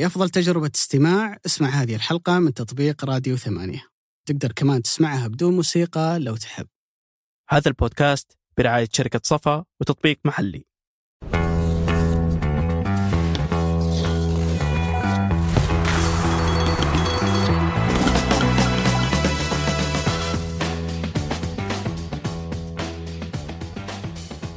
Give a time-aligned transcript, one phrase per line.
[0.00, 1.38] لأفضل تجربة استماع.
[1.46, 3.86] اسمع هذه الحلقة من تطبيق راديو ثمانية.
[4.28, 6.66] تقدر كمان تسمعها بدون موسيقى لو تحب.
[7.48, 10.69] هذا البودكاست برعاية شركة صفا وتطبيق محلي.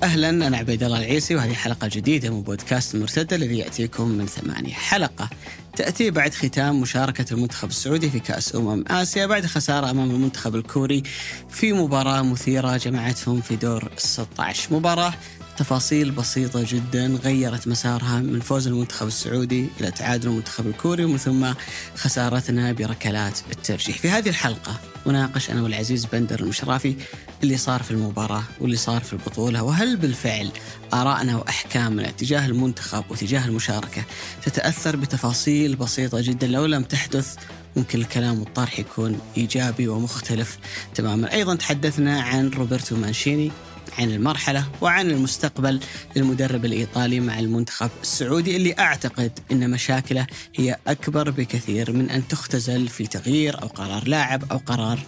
[0.03, 4.73] أهلا أنا عبيد الله العيسي وهذه حلقة جديدة من بودكاست المرتده الذي يأتيكم من ثمانيه
[4.73, 5.29] حلقة.
[5.75, 11.03] تأتي بعد ختام مشاركة المنتخب السعودي في كأس أمم آسيا بعد خسارة أمام المنتخب الكوري
[11.49, 15.13] في مباراة مثيرة جمعتهم في دور ال 16 مباراة
[15.57, 21.53] تفاصيل بسيطة جدا غيرت مسارها من فوز المنتخب السعودي إلى تعادل المنتخب الكوري ومن ثم
[21.95, 23.97] خسارتنا بركلات الترجيح.
[23.97, 26.95] في هذه الحلقة أناقش أنا والعزيز بندر المشرافي
[27.43, 30.49] اللي صار في المباراة واللي صار في البطولة وهل بالفعل
[30.93, 34.03] آرائنا وأحكامنا تجاه المنتخب وتجاه المشاركة
[34.43, 37.35] تتأثر بتفاصيل بسيطة جدا؟ لو لم تحدث
[37.75, 40.57] ممكن الكلام والطرح يكون إيجابي ومختلف
[40.95, 41.33] تماما.
[41.33, 43.51] أيضا تحدثنا عن روبرتو مانشيني
[43.97, 45.79] عن المرحلة وعن المستقبل
[46.15, 52.87] للمدرب الإيطالي مع المنتخب السعودي اللي أعتقد أن مشاكله هي أكبر بكثير من أن تختزل
[52.87, 54.99] في تغيير أو قرار لاعب أو قرار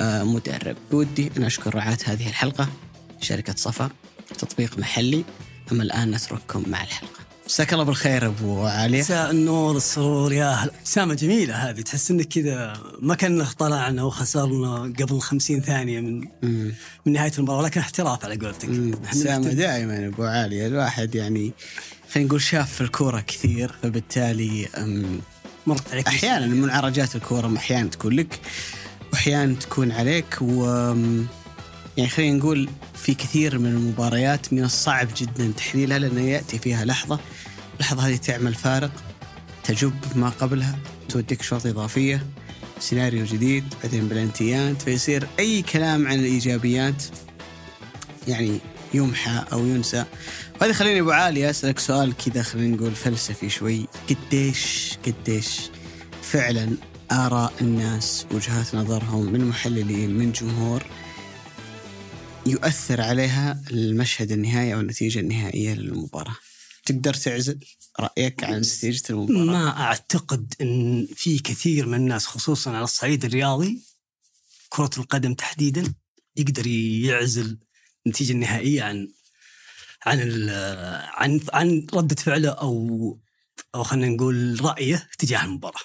[0.00, 0.76] آه، مدرب.
[0.90, 2.68] بودي أن أشكر رعاة هذه الحلقة
[3.20, 3.90] شركة صفا
[4.38, 5.24] تطبيق محلي
[5.72, 7.27] أما الآن نترككم مع الحلقة.
[7.48, 8.98] مساك الله بالخير أبو علي.
[9.00, 14.92] مساء النور السرور يا أهلا ابتسامه جميلة هذه تحس إنك كذا ما كنا طلعنا وخسرنا
[15.00, 16.72] قبل 50 ثانية من مم.
[17.06, 18.68] من نهاية المباراة لكن احتراف على قولتك.
[18.68, 19.42] نحترم.
[19.42, 21.52] دائما أبو علي الواحد يعني
[22.12, 24.68] خلينا نقول شاف في الكورة كثير فبالتالي
[25.66, 28.40] مرت عليك أحيانا منعرجات الكورة أحيانا تكون لك
[29.12, 30.64] واحيانا تكون عليك و
[31.98, 37.20] يعني خلينا نقول في كثير من المباريات من الصعب جدا تحليلها لأنه يأتي فيها لحظة
[37.74, 38.90] اللحظة هذه تعمل فارق
[39.64, 42.26] تجب ما قبلها توديك شوط إضافية
[42.80, 47.02] سيناريو جديد بعدين بلنتيات فيصير أي كلام عن الإيجابيات
[48.28, 48.58] يعني
[48.94, 50.04] يمحى أو ينسى.
[50.60, 53.86] وهذا خليني أبو عالي أسألك سؤال كذا خلينا نقول فلسفي شوي.
[54.10, 55.60] قديش قديش
[56.22, 56.70] فعلا
[57.12, 60.82] آراء الناس وجهات نظرهم من محللين من جمهور
[62.48, 66.36] يؤثر عليها المشهد النهائي أو النتيجة النهائية للمباراة
[66.86, 67.58] تقدر تعزل
[68.00, 73.82] رأيك عن نتيجة المباراة ما أعتقد إن في كثير من الناس خصوصا على الصعيد الرياضي
[74.68, 75.94] كرة القدم تحديدا
[76.36, 77.58] يقدر يعزل
[78.06, 79.08] النتيجة النهائية عن
[80.06, 80.20] عن
[81.14, 83.20] عن عن ردة فعله أو
[83.74, 85.80] أو خلينا نقول رأيه تجاه المباراة.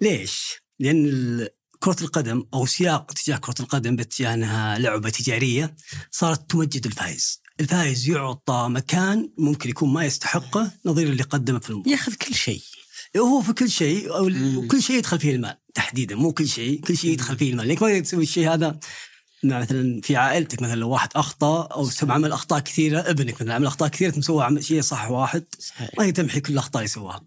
[0.00, 1.48] ليش؟ ال-
[1.80, 5.76] كرة القدم أو سياق تجاه كرة القدم باتجاه أنها لعبة تجارية
[6.10, 7.42] صارت تمجد الفائز.
[7.60, 11.92] الفائز يعطى مكان ممكن يكون ما يستحقه نظير اللي قدمه في المباراة.
[11.92, 12.62] ياخذ كل شيء
[13.16, 14.58] هو في كل شيء مم.
[14.58, 17.82] وكل شيء يدخل فيه المال تحديدا مو كل شيء كل شيء يدخل فيه المال لانك
[17.82, 18.80] ما تسوي الشيء هذا
[19.42, 23.54] مع مثلا في عائلتك مثلا لو واحد أخطأ أو سوى عمل أخطاء كثيرة ابنك مثلا
[23.54, 25.44] عمل أخطاء كثيرة عمل شيء صح واحد
[25.98, 27.24] ما تمحي كل الأخطاء اللي سواها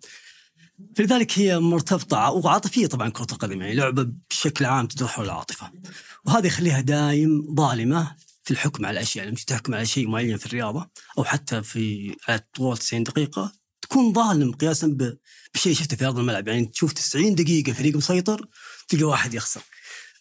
[0.96, 5.72] فلذلك هي مرتبطة وعاطفية طبعا كرة القدم يعني لعبة بشكل عام تدور حول العاطفة.
[6.26, 10.90] وهذا يخليها دايم ظالمة في الحكم على الاشياء لما تحكم على شيء معين في الرياضة
[11.18, 14.98] أو حتى في على طول 90 دقيقة تكون ظالم قياسا
[15.56, 16.48] بشيء شفته في أرض الملعب.
[16.48, 18.48] يعني تشوف 90 دقيقة فريق مسيطر
[18.88, 19.62] تلقى واحد يخسر.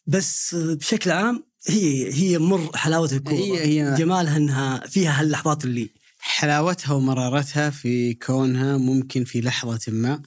[0.06, 3.34] بس بشكل عام هي هي مر حلاوة الكورة.
[3.34, 3.60] هي-
[3.91, 10.22] هي- جمالها إنها فيها هاللحظات اللي حلاوتها ومرارتها في كونها ممكن في لحظة ما.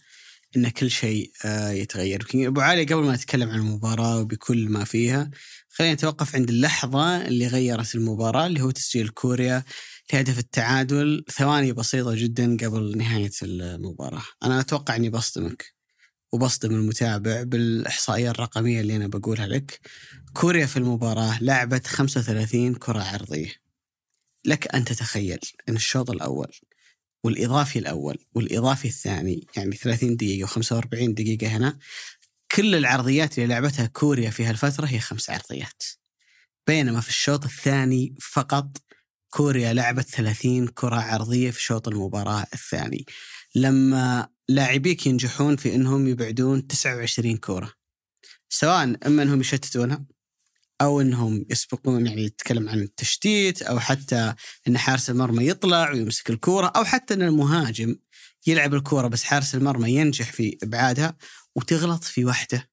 [0.55, 2.27] إن كل شيء آه، يتغير.
[2.35, 5.31] أبو علي قبل ما نتكلم عن المباراة وبكل ما فيها
[5.69, 9.63] خلينا نتوقف عند اللحظة اللي غيرت المباراة اللي هو تسجيل كوريا
[10.13, 14.23] لهدف التعادل ثواني بسيطة جدا قبل نهاية المباراة.
[14.43, 15.75] أنا أتوقع أني بصدمك
[16.31, 19.79] وبصدم المتابع بالإحصائية الرقمية اللي أنا بقولها لك.
[20.33, 23.53] كوريا في المباراة لعبت 35 كرة عرضية.
[24.45, 25.39] لك أن تتخيل
[25.69, 26.51] أن الشوط الأول
[27.25, 31.77] والإضافي الأول والإضافي الثاني يعني 30 دقيقة و45 دقيقة هنا
[32.51, 35.83] كل العرضيات اللي لعبتها كوريا في هالفترة هي خمس عرضيات.
[36.67, 38.77] بينما في الشوط الثاني فقط
[39.29, 43.05] كوريا لعبت 30 كرة عرضية في شوط المباراة الثاني.
[43.55, 47.73] لما لاعبيك ينجحون في إنهم يبعدون 29 كرة
[48.49, 50.05] سواء أما إنهم يشتتونها
[50.81, 54.33] أو إنهم يسبقون يعني يتكلم عن التشتيت أو حتى
[54.67, 57.95] إن حارس المرمى يطلع ويمسك الكورة أو حتى إن المهاجم
[58.47, 61.17] يلعب الكورة بس حارس المرمى ينجح في إبعادها
[61.55, 62.69] وتغلط في واحدة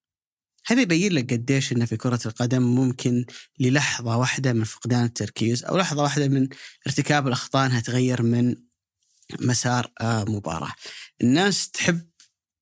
[0.66, 3.24] هذا يبين لك قديش انه في كرة القدم ممكن
[3.60, 6.48] للحظة واحدة من فقدان التركيز أو لحظة واحدة من
[6.86, 8.56] ارتكاب الأخطاء إنها تغير من
[9.40, 10.72] مسار آه، مباراة.
[11.22, 12.08] الناس تحب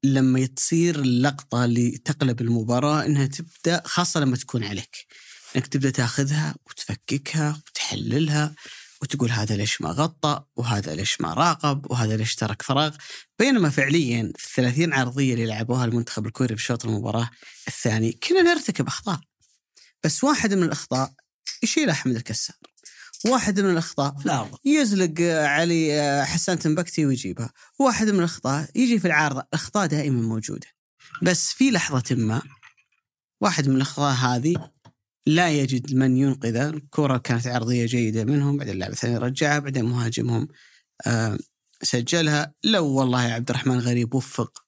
[0.05, 5.07] لما تصير اللقطه اللي تقلب المباراة إنها تبدأ خاصة لما تكون عليك
[5.57, 8.55] إنك تبدأ تاخذها وتفككها وتحللها
[9.03, 12.97] وتقول هذا ليش ما غطى وهذا ليش ما راقب وهذا ليش ترك فراغ.
[13.39, 17.31] بينما فعليا في الثلاثين عرضية اللي لعبوها المنتخب الكوري في شوط المباراة
[17.69, 19.21] الثاني كنا نرتكب أخطاء.
[20.05, 21.13] بس واحد من الأخطاء
[21.63, 22.57] يشيل أحمد الكسار.
[23.27, 29.41] واحد من الأخطاء لا يزلق علي حسان تنبكتي ويجيبها واحد من الأخطاء يجي في العارضه
[29.41, 30.67] الأخطاء دائما موجودة.
[31.23, 32.43] بس في لحظة ما
[33.41, 34.71] واحد من الأخطاء هذه
[35.31, 40.49] لا يجد من ينقذ الكرة كانت عرضية جيدة منهم بعدين اللاعب الثاني رجعها بعدين مهاجمهم.
[41.07, 41.39] آه
[41.83, 42.55] سجلها.
[42.65, 44.65] لو والله عبد الرحمن غريب وفق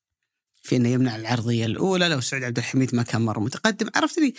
[0.62, 3.90] في إنه يمنع العرضية الأولى لو سعود عبد الحميد ما كان مرة متقدم.
[3.94, 4.34] عرفت لي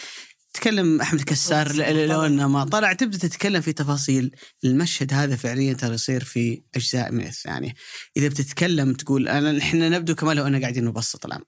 [0.54, 1.76] تكلم أحمد كسار
[2.06, 4.36] لو إنه ما طلع تبدأ تتكلم في تفاصيل.
[4.64, 7.74] المشهد هذا فعليا ترى يصير في أجزاء من الثانية
[8.18, 11.46] إذا بتتكلم تقول أنا إحنا نبدو كما لو أنا قاعدين نبسط الأمر.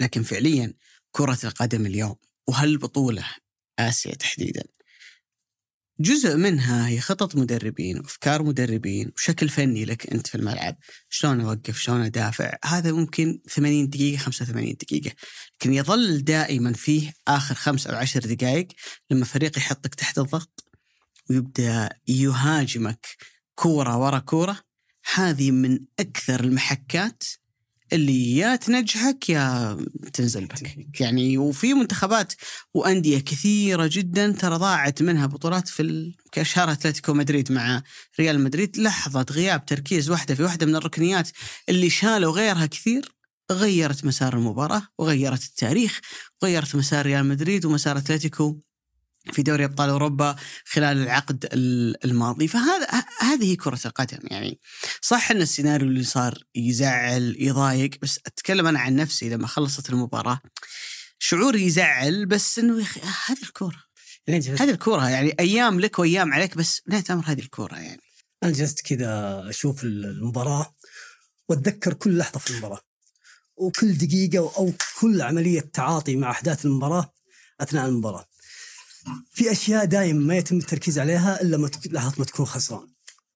[0.00, 0.74] لكن فعليا
[1.10, 2.16] كرة القدم اليوم
[2.48, 3.24] وهالبطولة
[3.78, 4.62] آسيا تحديدا.
[6.00, 10.76] جزء منها هي خطط مدربين وأفكار مدربين وشكل فني لك أنت في الملعب.
[11.08, 15.12] شلون أوقف؟ شلون أدافع؟ هذا ممكن 80 دقيقة 85 دقيقة.
[15.54, 18.68] لكن يظل دائما فيه آخر خمس أو عشر دقائق
[19.10, 20.64] لما فريق يحطك تحت الضغط
[21.30, 23.06] ويبدأ يهاجمك
[23.54, 24.60] كورة ورا كورة.
[25.14, 27.22] هذه من أكثر المحكات
[27.92, 29.76] اللي يا تنجحك يا
[30.12, 31.00] تنزل بك.
[31.00, 32.32] يعني وفي منتخبات
[32.74, 36.16] وأندية كثيرة جدا ترى ضاعت منها بطولات في ال...
[36.32, 37.82] كأشهر أتلتيكو مدريد مع
[38.20, 38.78] ريال مدريد.
[38.78, 41.28] لحظة غياب تركيز واحدة في واحدة من الركنيات
[41.68, 43.16] اللي شالوا غيرها كثير.
[43.52, 46.00] غيرت مسار المباراة وغيرت التاريخ
[46.42, 48.60] وغيرت مسار ريال مدريد ومسار أتلتيكو
[49.32, 51.48] في دوري أبطال أوروبا خلال العقد
[52.04, 52.48] الماضي.
[52.48, 52.86] فهذا
[53.20, 54.18] هذه كرة القدم.
[54.22, 54.60] يعني
[55.02, 60.40] صح أن السيناريو اللي صار يزعل يضايق بس أتكلم أنا عن نفسي لما خلصت المباراة.
[61.18, 63.86] شعوري يزعل بس إنه يا أخي هذه الكورة.
[64.28, 65.08] هذه الكورة.
[65.08, 68.02] يعني أيام لك وأيام عليك بس نهايه الامر هذه الكورة يعني.
[68.42, 70.74] أنا جلست كذا أشوف المباراة
[71.48, 72.80] وأتذكر كل لحظة في المباراة.
[73.56, 77.12] وكل دقيقة أو كل عملية تعاطي مع أحداث المباراة
[77.60, 78.26] أثناء المباراة.
[79.30, 82.88] في أشياء دائما ما يتم التركيز عليها إلا ما لحظة ما تكون خسران.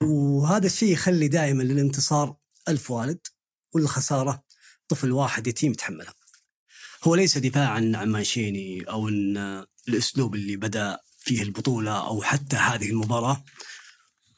[0.02, 2.36] وهذا الشيء يخلي دائما للانتصار
[2.68, 3.26] ألف والد
[3.74, 4.42] والخسارة
[4.88, 6.14] طفل واحد يتيم يتحملها.
[7.04, 12.90] هو ليس دفاعا عن مانشيني أو إن الأسلوب اللي بدأ فيه البطولة أو حتى هذه
[12.90, 13.44] المباراة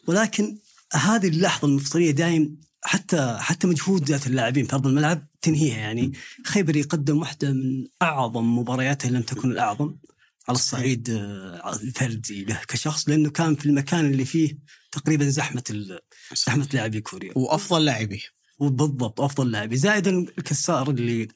[0.06, 0.58] ولكن
[0.92, 5.78] هذه اللحظة المفصلية دائم حتى حتى مجهودات اللاعبين في أرض الملعب تنهيها.
[5.78, 6.12] يعني
[6.46, 9.96] خيبر يقدم واحدة من أعظم مبارياته لم تكن الأعظم.
[10.48, 14.58] على الصعيد آه، الفردي له كشخص لأنه كان في المكان اللي فيه
[14.92, 15.62] تقريبا زحمة
[16.46, 17.32] زحمة لاعبي كوريا.
[17.36, 18.22] وأفضل لاعبيه
[18.58, 19.76] وبالضبط أفضل لاعبي.
[19.76, 21.28] زائدا الكسار اللي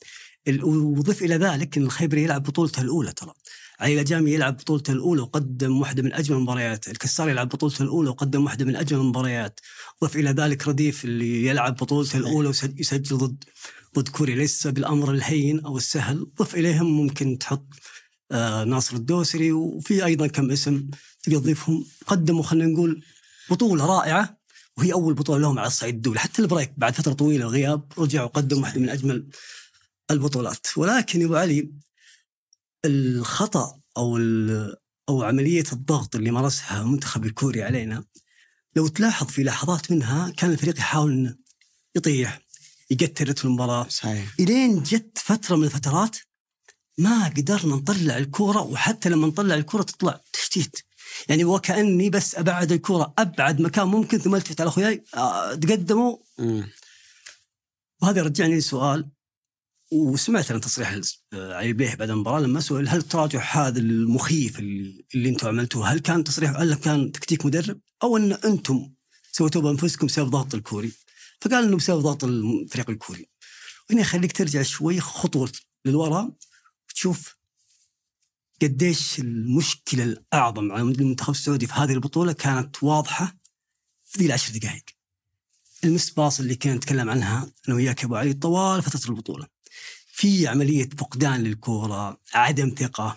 [0.62, 3.32] وضف إلى ذلك إن الخيبري يلعب بطولته الأولى ترى.
[3.80, 8.44] علي لاجامي يلعب بطولته الأولى وقدم واحدة من أجمل المباريات، الكسار يلعب بطولته الأولى وقدم
[8.44, 9.60] واحدة من أجمل المباريات،
[10.04, 13.44] ضف إلى ذلك رديف اللي يلعب بطولته الأولى ويسجل ضد
[13.98, 14.36] ضد كوريا.
[14.36, 17.66] ليس بالأمر الهين أو السهل، ضف إليهم ممكن تحط
[18.66, 20.90] ناصر الدوسري وفي أيضا كم اسم
[21.22, 23.04] تقدر تضيفهم قدموا خلينا نقول
[23.50, 24.38] بطولة رائعة
[24.76, 26.18] وهي أول بطولة لهم على الصعيد الدولي.
[26.18, 29.28] حتى البريك بعد فترة طويلة غياب رجعوا قدموا واحدة من أجمل
[30.10, 30.66] البطولات.
[30.76, 31.72] ولكن يا أبو علي
[32.84, 34.18] الخطأ أو
[35.08, 38.04] أو عملية الضغط اللي مارسها المنتخب الكوري علينا
[38.76, 41.36] لو تلاحظ في لحظات منها كان الفريق يحاول إنه
[41.96, 42.40] يطيح
[42.90, 43.88] يقتل رتم المباراة.
[43.88, 44.34] صحيح.
[44.40, 46.16] إلين جت فترة من الفترات
[46.98, 50.76] ما قدرنا نطلع الكورة وحتى لما نطلع الكورة تطلع تشتيت.
[51.28, 56.16] يعني وكاني بس أبعد الكورة أبعد مكان ممكن ثم التفت على أخوياي آه، تقدموا.
[58.02, 59.08] وهذا رجعني لسؤال
[59.92, 61.00] وسمعت أنا تصريح
[61.32, 65.98] علي بيه بعد المباراة لما سئل هل التراجع هذا المخيف اللي, اللي أنتم عملتوه هل
[65.98, 68.90] كان تصريح هل كان تكتيك مدرب أو إن أنتم
[69.32, 70.92] سويتوه بأنفسكم بسبب ضغط الكوري؟
[71.40, 73.28] فقال إنه بسبب ضغط الفريق الكوري.
[73.90, 75.52] وهنا يخليك ترجع شوي خطوة
[75.84, 76.30] للوراء.
[76.96, 77.36] تشوف
[78.62, 83.36] قديش المشكلة الأعظم على المنتخب السعودي في هذه البطولة كانت واضحة
[84.04, 84.84] في ذي العشر دقائق.
[85.84, 89.46] المس باص اللي كنا نتكلم عنها أنا وياك يا أبو علي طوال فترة البطولة.
[90.12, 93.16] في عملية فقدان للكورة، عدم ثقة،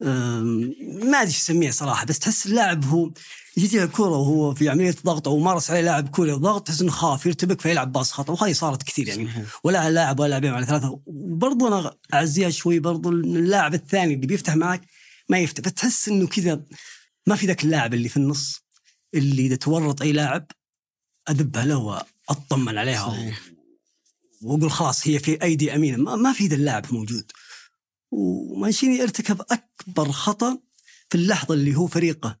[0.00, 3.10] ما أدري إيش اسميها صراحة بس تحس اللاعب هو
[3.56, 7.26] يجي الكوره وهو في عملية ضغط أو مارس عليه لاعب كوري ضغط تحس إنه خاف
[7.26, 9.28] يرتبك فيلعب باص خطأ وهذه صارت كثير يعني.
[9.64, 11.00] ولا لاعب ولا لاعبين على ثلاثة.
[11.06, 14.80] وبرضه أنا اعزيها شوي برضه اللاعب الثاني اللي بيفتح معك
[15.28, 16.62] ما يفتح فتحس إنه كذا
[17.26, 18.62] ما في ذاك اللاعب اللي في النص
[19.14, 20.46] اللي إذا تورط أي لاعب
[21.30, 21.76] أذبها له
[22.28, 23.40] وأطمن عليها صحيح.
[24.42, 25.96] وأقول خلاص هي في أيدي أمينة.
[25.96, 27.32] ما, ما في ذا اللاعب موجود.
[28.10, 30.58] ومانشيني ارتكب أكبر خطأ
[31.10, 32.38] في اللحظة اللي هو فريقه.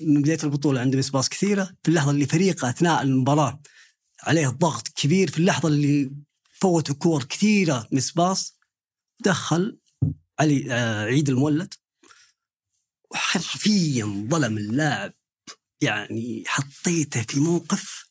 [0.00, 1.64] من بداية البطولة عنده مسباس كثيرة.
[1.82, 3.62] في اللحظة اللي فريقه أثناء المباراة
[4.22, 5.30] عليه ضغط كبير.
[5.30, 6.12] في اللحظة اللي
[6.52, 8.58] فوتوا كور كثيرة مسباس
[9.20, 9.78] دخل
[10.38, 11.74] علي آه، عيد المولد.
[13.10, 15.12] وحرفيا ظلم اللاعب.
[15.80, 18.10] يعني حطيته في موقف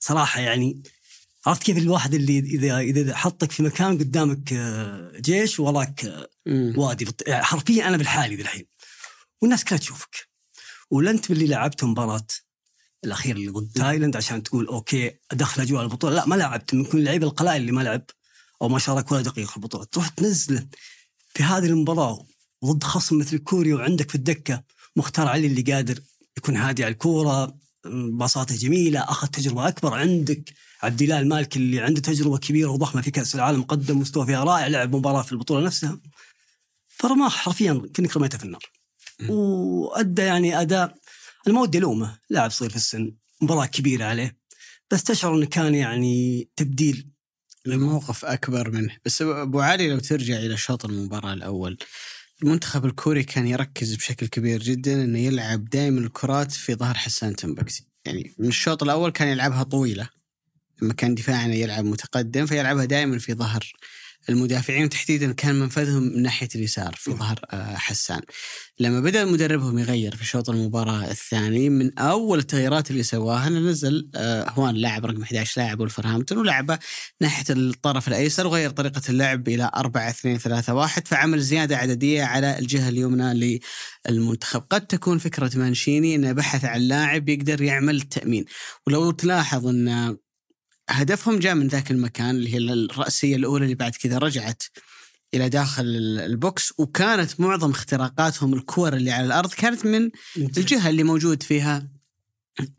[0.00, 0.82] صراحة يعني
[1.46, 6.28] عرفت كيف الواحد اللي اذا إذا حطك في مكان قدامك آه، جيش وراك آه،.
[6.76, 7.06] وادي.
[7.26, 8.66] يعني حرفيا أنا بالحالي الحين.
[9.42, 10.28] والناس كلها تشوفك.
[10.90, 12.26] ولا أنت باللي لعبت مباراة
[13.04, 16.14] الأخير اللي ضد تايلاند عشان تقول okay أدخل أجواء البطولة.
[16.14, 16.74] لا ما لعبت.
[16.74, 18.04] ممكن اللعيبه القلائل اللي ما لعب
[18.62, 19.84] أو ما شارك ولا دقيقة في البطولة.
[19.84, 20.66] تروح تنزله
[21.34, 22.26] في هذه المباراة
[22.64, 24.62] ضد خصم مثل كوريا وعندك في الدكة
[24.96, 26.00] مختار علي اللي قادر
[26.36, 30.54] يكون هادي على الكورة باصاته جميلة أخذ تجربة أكبر عندك.
[30.82, 34.66] عبد الله المالك اللي عنده تجربة كبيرة وضخمة في كأس العالم قدم مستوى فيها رائع
[34.66, 36.00] لعب مباراة في البطولة نفسها.
[36.88, 38.62] فرماه حرفيا كأنك رميته في النار.
[39.28, 40.94] وأدى يعني أداء
[41.46, 44.38] أنا ما ودي ألومه لاعب صغير في السن مباراة كبيرة عليه.
[44.90, 47.10] بس تشعر إنه كان يعني تبديل.
[47.66, 48.96] الموقف أكبر منه.
[49.04, 51.78] بس أبو علي لو ترجع إلى شوط المباراة الأول
[52.42, 57.86] المنتخب الكوري كان يركز بشكل كبير جدا إنه يلعب دائما الكرات في ظهر حسان تنبكسي.
[58.04, 60.08] يعني من الشوط الأول كان يلعبها طويلة.
[60.82, 63.72] لما كان دفاعنا يلعب متقدم فيلعبها دائما في ظهر
[64.28, 67.16] المدافعين تحديدا كان منفذهم من ناحية اليسار في مم.
[67.16, 68.20] ظهر آه، حسان.
[68.80, 74.10] لما بدأ مدربهم يغير في شوط المباراة الثاني من أول التغييرات اللي سواها أنه نزل
[74.14, 76.78] آه، هوان لاعب رقم 11 لاعب ولفرهامبتون ولعبه
[77.20, 82.58] ناحية الطرف الأيسر وغير طريقة اللعب إلى 4 2 3 1 فعمل زيادة عددية على
[82.58, 83.60] الجهة اليمنى
[84.08, 84.62] للمنتخب.
[84.70, 88.44] قد تكون فكرة مانشيني إنه بحث عن لاعب يقدر يعمل التامين
[88.86, 90.16] ولو تلاحظ إن
[90.88, 94.62] هدفهم جاء من ذاك المكان اللي هي الرأسية الأولى اللي بعد كذا رجعت
[95.34, 95.84] إلى داخل
[96.20, 101.88] البوكس وكانت معظم اختراقاتهم الكور اللي على الأرض كانت من الجهة اللي موجود فيها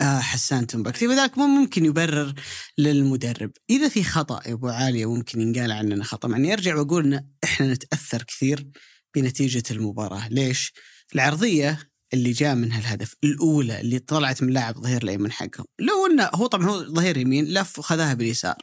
[0.01, 2.33] آه، حسان تنبكتي وذلك مو ممكن يبرر
[2.77, 3.51] للمدرب.
[3.69, 6.29] إذا في خطأ يا أبو عالية ممكن ينقال عننا خطأ.
[6.29, 8.67] يعني أرجع وأقول إحنا نتأثر كثير
[9.15, 10.27] بنتيجة المباراة.
[10.27, 10.73] ليش؟
[11.15, 16.29] العرضية اللي جاء منها الهدف الأولى اللي طلعت من لاعب ظهير الأيمن حقهم لو أنه
[16.33, 18.55] هو طبعا هو ظهير يمين لف وخذاها باليسار.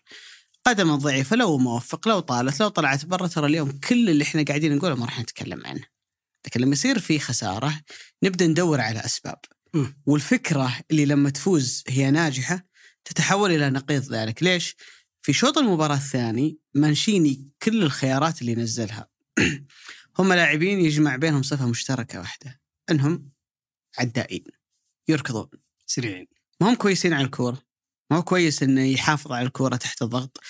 [0.67, 4.77] قدمه ضعيفة لو موفق لو طالت لو طلعت برا ترى اليوم كل اللي إحنا قاعدين
[4.77, 5.85] نقوله ما راح نتكلم عنه.
[6.47, 7.81] لكن لما يصير في خسارة
[8.23, 9.39] نبدأ ندور على أسباب.
[9.75, 10.03] مم.
[10.07, 12.67] والفكرة اللي لما تفوز هي ناجحة
[13.05, 14.43] تتحول إلى نقيض ذلك.
[14.43, 14.77] ليش؟
[15.23, 19.09] في شوط المباراة الثاني مانشيني كل الخيارات اللي نزلها.
[20.19, 22.61] هم لاعبين يجمع بينهم صفة مشتركة واحدة
[22.91, 23.36] أنهم
[23.99, 24.45] عدائين
[25.09, 25.49] يركضون
[25.87, 26.27] سريعين
[26.61, 27.63] ما هم كويسين على الكورة.
[28.11, 30.41] ما هو كويس إنه يحافظ على الكورة تحت الضغط.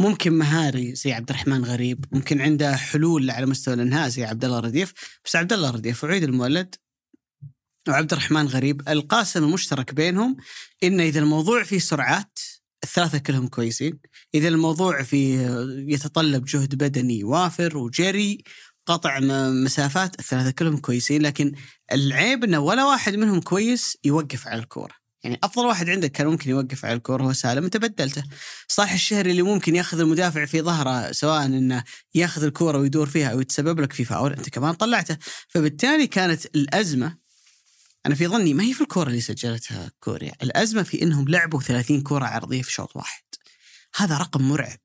[0.00, 2.04] ممكن مهاري زي عبد الرحمن غريب.
[2.12, 4.92] ممكن عنده حلول على مستوى الإنهاء زي عبد الله رديف.
[5.24, 6.74] بس عبد الله رديف وعيد المولد
[7.88, 10.36] وعبد الرحمن غريب القاسم المشترك بينهم
[10.82, 12.38] إنه إذا الموضوع فيه سرعات
[12.84, 13.98] الثلاثة كلهم كويسين.
[14.34, 15.48] إذا الموضوع فيه
[15.88, 18.44] يتطلب جهد بدني وافر وجري
[18.86, 21.52] قطع مسافات الثلاثة كلهم كويسين لكن
[21.92, 24.94] العيب إنه ولا واحد منهم كويس يوقف على الكورة.
[25.24, 28.24] يعني أفضل واحد عندك كان ممكن يوقف على الكورة هو سالم أنت بدلته.
[28.68, 33.40] صالح الشهري اللي ممكن ياخذ المدافع في ظهره سواء إنه ياخذ الكورة ويدور فيها أو
[33.40, 35.16] يتسبب لك في فاول أنت كمان طلعته.
[35.48, 37.16] فبالتالي كانت الأزمة
[38.06, 42.00] أنا في ظني ما هي في الكورة اللي سجلتها كوريا الأزمة في إنهم لعبوا 30
[42.00, 43.22] كورة عرضية في شوط واحد.
[43.96, 44.78] هذا رقم مرعب.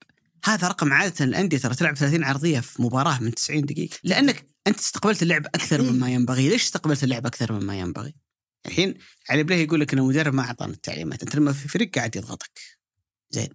[0.45, 3.97] هذا رقم عادة الأندية ترى تلعب 30 عرضية في مباراة من 90 دقيقة.
[4.03, 6.49] لأنك أنت استقبلت اللعب أكثر مما ينبغي.
[6.49, 8.15] ليش استقبلت اللعب أكثر مما ينبغي؟
[8.65, 8.93] الحين
[9.29, 11.23] علي بليه يقول لك إن المدرب ما أعطانا التعليمات.
[11.23, 12.59] أنت لما في فريق قاعد يضغطك.
[13.29, 13.49] زين.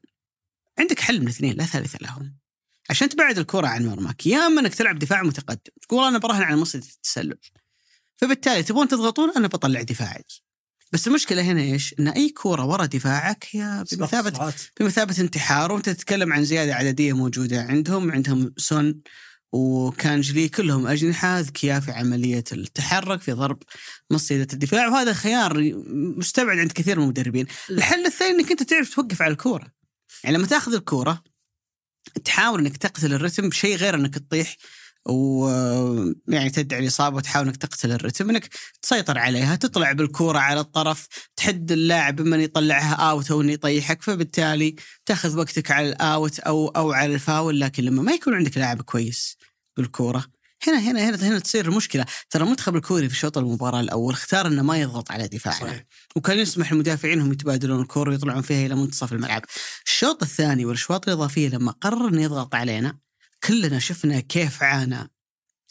[0.78, 2.37] عندك حل من اثنين لا ثالث لهم
[2.90, 5.73] عشان تبعد الكرة عن مرماك يا أما إنك تلعب دفاع متقدم.
[5.83, 7.38] تقول أنا براهن على مصيدة التسلل.
[8.16, 10.25] فبالتالي تبون تضغطون أنا بطلع دفاعي.
[10.93, 14.52] بس المشكلة هنا إيش؟ إن أي كورة ورا دفاعك هي بمثابة.
[14.81, 19.00] بمثابة انتحار وأنت تتكلم عن زيادة عددية موجودة عندهم عندهم سون
[19.52, 23.62] وكانجلي كلهم أجنحة ذكياء في عملية التحرك في ضرب
[24.11, 25.73] مصيدة الدفاع وهذا خيار
[26.16, 29.66] مستبعد عند كثير من المدربين الحل الثاني إنك أنت تعرف توقف على الكورة
[30.25, 31.23] يعني لما تأخذ الكورة
[32.25, 34.57] تحاول إنك تقتل الرتم بشيء غير إنك تطيح
[35.08, 38.48] ويعني تدعي الإصابة وتحاول إنك تقتل الرتم إنك
[38.82, 44.75] تسيطر عليها تطلع بالكورة على الطرف تحد اللاعب اما يطلعها آوت أو إنه يطيحك فبالتالي
[45.06, 49.36] تأخذ وقتك على الآوت أو أو على الفاول لكن لما ما يكون عندك لاعب كويس
[49.76, 50.25] بالكورة
[50.66, 54.62] هنا هنا هنا هنا تصير المشكلة ترى المنتخب الكوري في شوط المباراة الأول اختار إنه
[54.62, 55.84] ما يضغط على دفاعنا صحيح.
[56.16, 59.42] وكان يسمح للمدافعين انهم يتبادلون الكره ويطلعون فيها إلى منتصف الملعب.
[59.86, 62.98] الشوط الثاني والاشواط الإضافية لما قرر إنه يضغط علينا
[63.45, 65.11] كلنا شفنا كيف عانى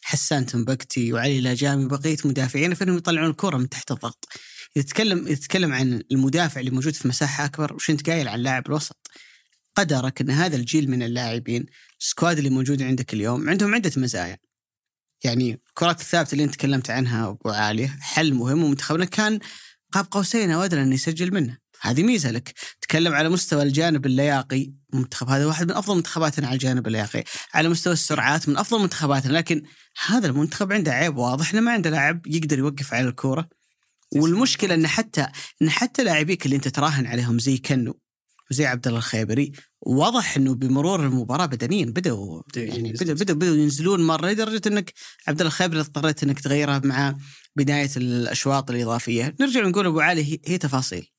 [0.02, 4.28] حسان تنبكتي وعلي لاجامي وبقية مدافعين في انهم يطلعون الكره من تحت الضغط.
[4.76, 9.12] يتكلم يتكلم عن المدافع اللي موجود في مساحة أكبر وش أنت قايل عن لاعب الوسط.
[9.76, 11.66] قدرك إن هذا الجيل من اللاعبين
[12.02, 14.38] السكواد اللي موجود عندك اليوم عندهم عدة مزايا.
[15.24, 19.40] يعني الكرات الثابتة اللي أنت تكلمت عنها أبو عاليه حل مهم ومنتخبنا كان
[19.92, 21.58] قاب قوسين أو أدنى إنه يسجل منه.
[21.82, 26.54] هذه ميزة لك، تكلم على مستوى الجانب اللياقي، المنتخب هذا واحد من أفضل منتخباتنا على
[26.54, 29.64] الجانب اللياقي، على مستوى السرعات من أفضل منتخباتنا، لكن
[30.06, 31.54] هذا المنتخب عنده عيب واضح.
[31.54, 33.50] انه ما عنده لاعب يقدر يوقف على الكورة.
[34.16, 35.28] والمشكلة إن حتى
[35.62, 38.00] إن حتى لاعبيك اللي أنت تراهن عليهم زي كنو
[38.52, 39.52] وزي عبد الله الخيبري
[39.82, 44.94] واضح إنه بمرور المباراة بدنيا بدأوا يعني بدأوا بدأوا بدأوا ينزلون مرة لدرجة إنك
[45.28, 47.16] عبد الله الخيبري اضطريت إنك تغيرها مع
[47.56, 51.15] بداية الأشواط الإضافية، نرجع نقول أبو علي هي تفاصيل.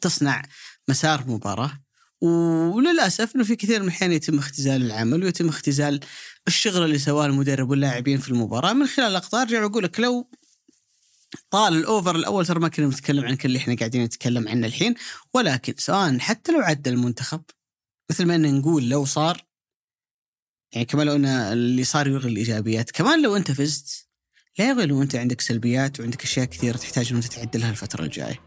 [0.00, 0.42] تصنع
[0.88, 1.80] مسار مباراة
[2.20, 6.00] وللأسف إنه في كثير من الأحيان يتم اختزال العمل ويتم اختزال
[6.48, 8.72] الشغل اللي سواه المدرب واللاعبين في المباراة.
[8.72, 10.30] من خلال الاخطاء ارجع واقول لك لو
[11.50, 14.94] طال الأوفر الأول ترى ما كنا بنتكلم عن كل اللي إحنا قاعدين نتكلم عنه الحين
[15.34, 17.42] ولكن سواء حتى لو عدى المنتخب
[18.10, 19.46] مثل ما ان نقول لو صار
[20.72, 24.06] يعني كمان لو إن اللي صار يلغي الإيجابيات كمان لو أنت فزت
[24.58, 28.45] لا يلغي أنت عندك سلبيات وعندك أشياء كثيرة تحتاج ان انت تعدلها الفترة الجاية.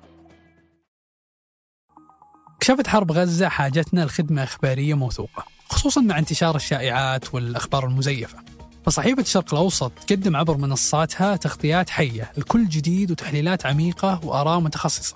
[2.59, 8.37] كشفت حرب غزة حاجتنا لخدمة إخبارية موثوقة خصوصا مع انتشار الشائعات والأخبار المزيفة.
[8.85, 15.15] فصحيفة الشرق الأوسط تقدم عبر منصاتها تغطيات حية لكل جديد وتحليلات عميقة وآراء متخصصة.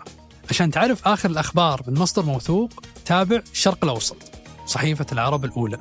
[0.49, 4.17] عشان تعرف آخر الأخبار من مصدر موثوق تابع الشرق الأوسط
[4.65, 5.77] صحيفة العرب الأولى.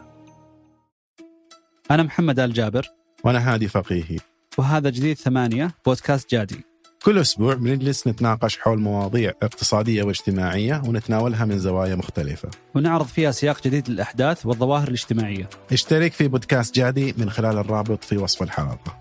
[1.90, 2.88] أنا محمد آل جابر.
[3.24, 4.18] وأنا هادي فقيهي.
[4.58, 6.71] وهذا جديد ثمانية بودكاست جادي.
[7.04, 12.50] كل أسبوع بنجلس نتناقش حول مواضيع اقتصادية واجتماعية ونتناولها من زوايا مختلفة.
[12.74, 15.48] ونعرض فيها سياق جديد للأحداث والظواهر الاجتماعية.
[15.72, 18.98] اشترك في بودكاست جادي من خلال الرابط في وصف الحلقة.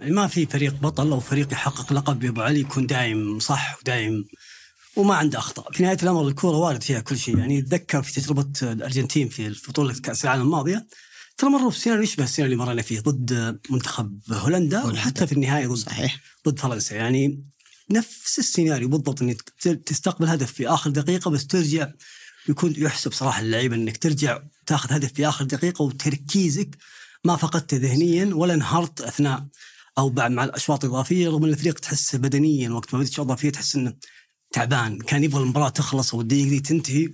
[0.00, 3.78] يعني ما في فريق بطل أو فريق يحقق لقب يا أبو علي يكون دايم صح
[3.80, 4.24] ودايم
[4.96, 8.52] وما عنده أخطاء، في نهاية الأمر الكورة وارد فيها كل شيء، يعني أتذكر في تجربة
[8.62, 10.86] الأرجنتين في بطولة كأس العالم الماضية
[11.38, 15.00] ترى مروا بسيناريو يشبه السيناريو اللي مرينا فيه ضد منتخب هولندا, هولندا.
[15.00, 16.20] وحتى في النهاية ضد صحيح.
[16.48, 16.96] ضد فرنسا.
[16.96, 17.44] يعني
[17.90, 19.42] نفس السيناريو بالضبط إنك
[19.86, 21.88] تستقبل هدف في آخر دقيقة بس ترجع
[22.48, 26.76] يكون يحسب صراحة اللعيبة إنك ترجع تاخذ هدف في آخر دقيقة وتركيزك
[27.24, 29.46] ما فقدت ذهنيا ولا انهارت أثناء
[29.98, 33.50] أو بعد مع الأشواط الإضافية رغم إن الفريق تحس بدنيا وقت ما بدات الاشواط الاضافيه
[33.50, 33.94] تحس إنه
[34.52, 34.98] تعبان.
[34.98, 37.08] كان يبغى المباراة تخلص أو الدقيقه دي تنتهي.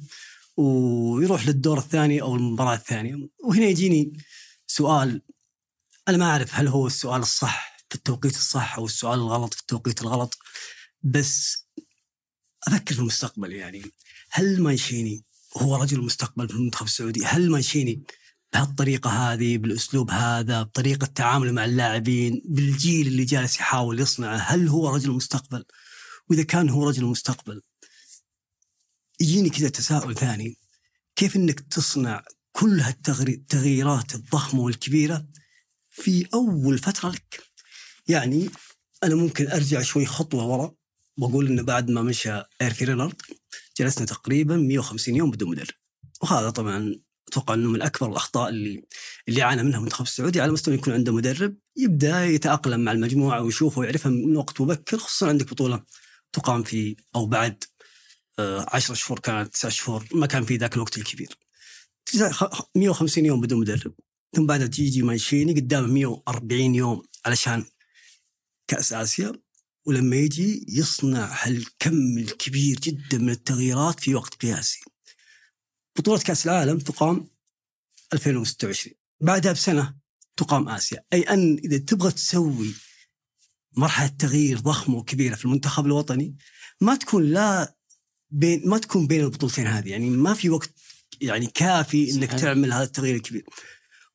[0.57, 3.29] ويروح للدور الثاني أو المباراة الثانية.
[3.45, 4.13] وهنا يجيني
[4.67, 5.23] سؤال
[6.09, 10.03] أنا ما أعرف هل هو السؤال الصح في التوقيت الصح أو السؤال الغلط في التوقيت
[10.03, 10.39] الغلط
[11.03, 11.67] بس
[12.69, 13.83] أفكر في المستقبل يعني
[14.31, 15.25] هل مانشيني
[15.57, 18.03] هو رجل المستقبل في المنتخب السعودي هل مانشيني
[18.53, 24.89] بهالطريقة هذه بالأسلوب هذا بطريقة تعامله مع اللاعبين بالجيل اللي جالس يحاول يصنعه هل هو
[24.89, 25.65] رجل المستقبل
[26.31, 27.63] وإذا كان هو رجل المستقبل
[29.23, 30.59] يجيني كذا تساؤل ثاني.
[31.17, 35.27] كيف إنك تصنع كل هالتغييرات الضخمة والكبيرة
[35.91, 37.43] في أول فترة لك؟
[38.09, 38.51] يعني
[39.05, 40.75] أنا ممكن أرجع شوي خطوة ورا.
[41.19, 43.23] واقول إنه بعد ما مشى ايرفي رينارد
[43.79, 45.75] جلسنا تقريبا 150 يوم بدون مدرب
[46.23, 46.95] وهذا طبعا
[47.29, 48.85] أتوقع إنه من أكبر الأخطاء اللي
[49.29, 53.81] اللي عانى منها المنتخب السعودي على مستوى يكون عنده مدرب يبدأ يتأقلم مع المجموعة ويشوفها
[53.81, 55.85] ويعرفها من وقت مبكر خصوصا عندك بطولة
[56.33, 57.65] تقام في أو بعد
[58.39, 61.39] 10 شهور كانت 9 شهور ما كان في ذاك الوقت الكبير.
[62.77, 63.95] 150 يوم بدون مدرب.
[64.37, 67.65] ثم بعدها تيجي مانشيني قدامه 140 يوم علشان
[68.69, 69.33] كأس آسيا.
[69.87, 74.81] ولما يجي يصنع هالكم الكبير جدا من التغييرات في وقت قياسي.
[75.97, 77.29] بطولة كأس العالم تقام
[78.13, 79.97] 2026 بعدها بسنة
[80.37, 81.05] تقام آسيا.
[81.13, 82.75] أي أن إذا تبغى تسوي
[83.77, 86.37] مرحلة تغيير ضخمة وكبيرة في المنتخب الوطني
[86.81, 87.77] ما تكون لا
[88.33, 89.89] بين ما تكون بين البطولتين هذه.
[89.89, 90.71] يعني ما في وقت
[91.21, 92.41] يعني كافي إنك صحيح.
[92.41, 93.45] تعمل هذا التغيير الكبير.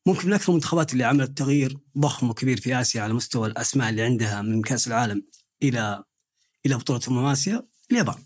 [0.06, 4.02] ممكن من أكثر المنتخبات اللي عملت تغيير ضخم وكبير في آسيا على مستوى الأسماء اللي
[4.02, 5.22] عندها من كأس العالم
[5.62, 6.04] إلى
[6.66, 8.24] إلى بطولة أمم آسيا اليابان.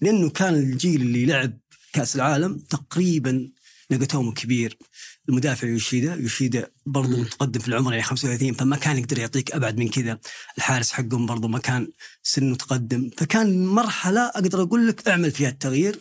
[0.00, 1.58] لأنه كان الجيل اللي لعب
[1.92, 3.52] كأس العالم تقريبا
[3.90, 4.78] نجاتومو كبير
[5.30, 7.20] المدافع يوشيدا يوشيدا برضه.
[7.20, 10.18] متقدم في العمر يعني 35 فما كان يقدر يعطيك أبعد من كذا.
[10.58, 11.88] الحارس حقهم برضه ما كان
[12.22, 13.10] سنه متقدم.
[13.16, 16.00] فكان مرحلة أقدر أقول لك أعمل فيها التغيير.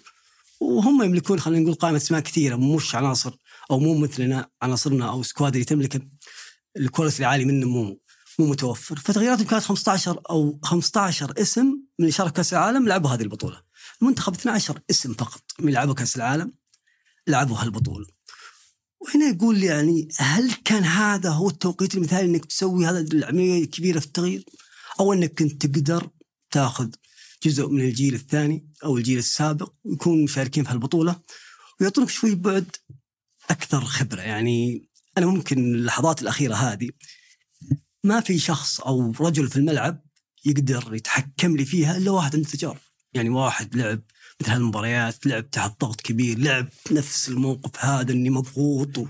[0.60, 3.34] وهم يملكون خلينا نقول قائمة أسماء كثيرة مش عناصر
[3.72, 6.08] أو مو مثلنا عناصرنا أو squad اللي تملك
[6.78, 8.00] ال quality العالي منه مو
[8.40, 9.00] مو متوفر.
[9.00, 13.62] فتغييراتهم كانت 15 أو 15 اسم من اللي شاركوا كأس العالم لعبوا هذه البطولة.
[14.02, 16.54] المنتخب 12 اسم فقط من اللي لعبوا كأس العالم
[17.28, 18.19] لعبوا هالبطولة.
[19.10, 24.06] وهنا يقول يعني هل كان هذا هو التوقيت المثالي إنك تسوي هذا العملية الكبيرة في
[24.06, 24.44] التغيير؟
[25.00, 26.10] أو إنك كنت تقدر
[26.52, 26.90] تاخذ
[27.44, 31.20] جزء من الجيل الثاني أو الجيل السابق ويكونوا مشاركين في هالبطولة
[31.82, 32.76] ويعطونك شوي بعد
[33.50, 36.90] أكثر خبرة؟ يعني أنا ممكن اللحظات الأخيرة هذه
[38.04, 40.06] ما في شخص أو رجل في الملعب
[40.46, 42.80] يقدر يتحكم لي فيها إلا واحد عنده تجارب
[43.14, 44.02] يعني واحد لعب
[44.42, 49.08] مثل هالمباريات لعب تحت ضغط كبير لعب نفس الموقف هذا إني مضغوط و...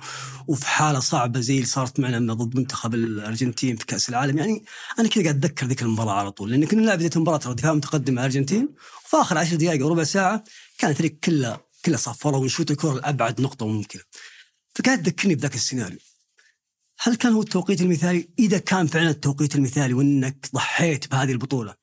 [0.48, 4.38] وفي حالة صعبة زي اللي صارت معنا ضد منتخب الأرجنتين في كأس العالم.
[4.38, 4.64] يعني
[5.00, 8.14] أنا كذا قاعد أتذكر ذيك المباراة على طول لأن كنا نلعب بدايه المباراة دفاع متقدم
[8.14, 8.70] مع الأرجنتين
[9.06, 10.44] وفي آخر 10 دقائق أو ربع ساعة
[10.78, 14.02] كان الفريق كله كله صفر ونشوت الكرة لأبعد نقطة ممكنة.
[14.76, 16.00] فكانت تذكرني بذاك السيناريو.
[17.00, 21.76] هل كان هو التوقيت المثالي؟ إذا كان فعلا التوقيت المثالي وإنك ضحيت بهذه البطولة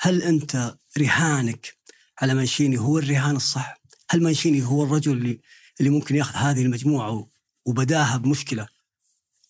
[0.00, 1.79] هل أنت رهانك
[2.20, 3.80] على مانشيني هو الرهان الصح؟
[4.10, 5.40] هل مانشيني هو الرجل اللي
[5.80, 7.30] اللي ممكن ياخذ هذه المجموعة
[7.66, 8.68] وبداها بمشكلة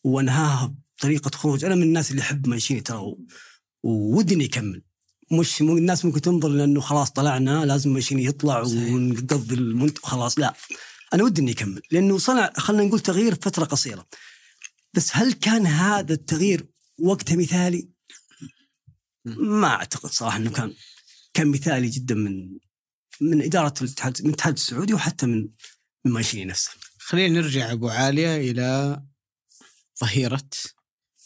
[0.05, 3.17] وانهاها بطريقة خروج، أنا من الناس اللي يحب مانشيني ترى
[3.83, 4.83] وودي انه يكمل.
[5.33, 10.55] مش الناس ممكن تنظر لأنه خلاص طلعنا لازم مانشيني يطلع ونقضي المنتخب خلاص لا
[11.15, 14.07] أنا ودي انه يكمل لأنه صنع خلينا نقول تغيير فترة قصيرة.
[14.95, 16.67] بس هل كان هذا التغيير
[16.99, 17.89] وقته مثالي؟
[19.25, 20.75] ما أعتقد صراحة إنه كان
[21.35, 22.59] كان مثالي جدا من
[23.21, 25.49] من إدارة الاتحاد من الاتحاد السعودي وحتى من
[26.05, 26.71] من مانشيني نفسه.
[26.99, 29.01] خلينا نرجع أبو عالية إلى
[30.01, 30.49] ظهيرة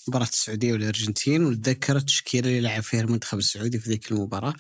[0.09, 1.45] مباراة السعودية والأرجنتين.
[1.45, 4.55] ونتذكر التشكيلة اللي لعب فيها المنتخب السعودي في ذيك المباراة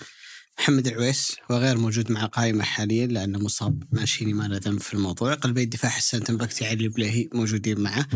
[0.58, 4.94] محمد العويس هو غير موجود مع القائمة حاليا لأنه مصاب ماشيني ما له ذنب في
[4.94, 5.34] الموضوع.
[5.34, 8.08] قلبي الدفاع حسان تنبكتي علي البليهي موجودين معه.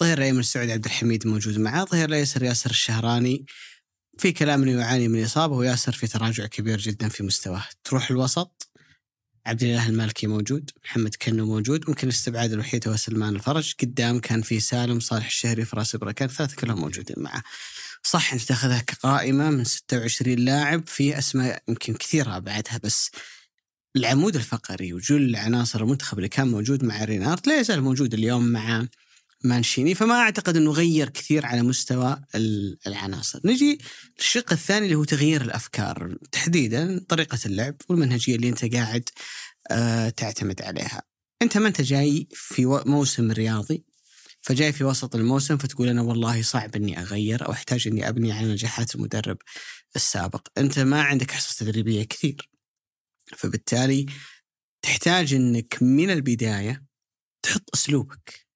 [0.00, 1.84] ظهير الأيمن السعودي عبد الحميد موجود معه.
[1.84, 3.46] ظهير الأيسر ياسر الشهراني
[4.20, 7.64] في كلام إنه يعاني من إصابة وياسر في تراجع كبير جدا في مستواه.
[7.84, 8.70] تروح الوسط
[9.46, 13.74] عبد الاله المالكي موجود محمد كنو موجود ممكن الاستبعاد الوحيد هو سلمان الفرج.
[13.82, 17.42] قدام كان في سالم صالح الشهري فراس بركان ثلاثة كلهم موجودين معه.
[18.02, 23.10] صح أنت تأخذها كقائمة من 26 لاعب في أسماء يمكن كثيرة بعدها بس
[23.96, 28.86] العمود الفقري وجل عناصر المنتخب اللي كان موجود مع رينارد لا يزال موجود اليوم مع
[29.44, 32.22] مانشيني فما أعتقد إنه غير كثير على مستوى
[32.86, 33.40] العناصر.
[33.44, 33.78] نجي
[34.18, 39.08] للشق الثاني اللي هو تغيير الأفكار تحديدا طريقة اللعب والمنهجية اللي أنت قاعد
[39.70, 41.02] آه، تعتمد عليها.
[41.42, 43.84] أنت ما أنت جاي في موسم رياضي
[44.42, 48.52] فجاي في وسط الموسم فتقول أنا والله صعب إني أغير أو أحتاج إني أبني على
[48.52, 49.36] نجاحات المدرب
[49.96, 52.50] السابق، أنت ما عندك حصص تدريبية كثير.
[53.36, 54.06] فبالتالي
[54.82, 56.84] تحتاج إنك من البداية
[57.42, 58.49] تحط أسلوبك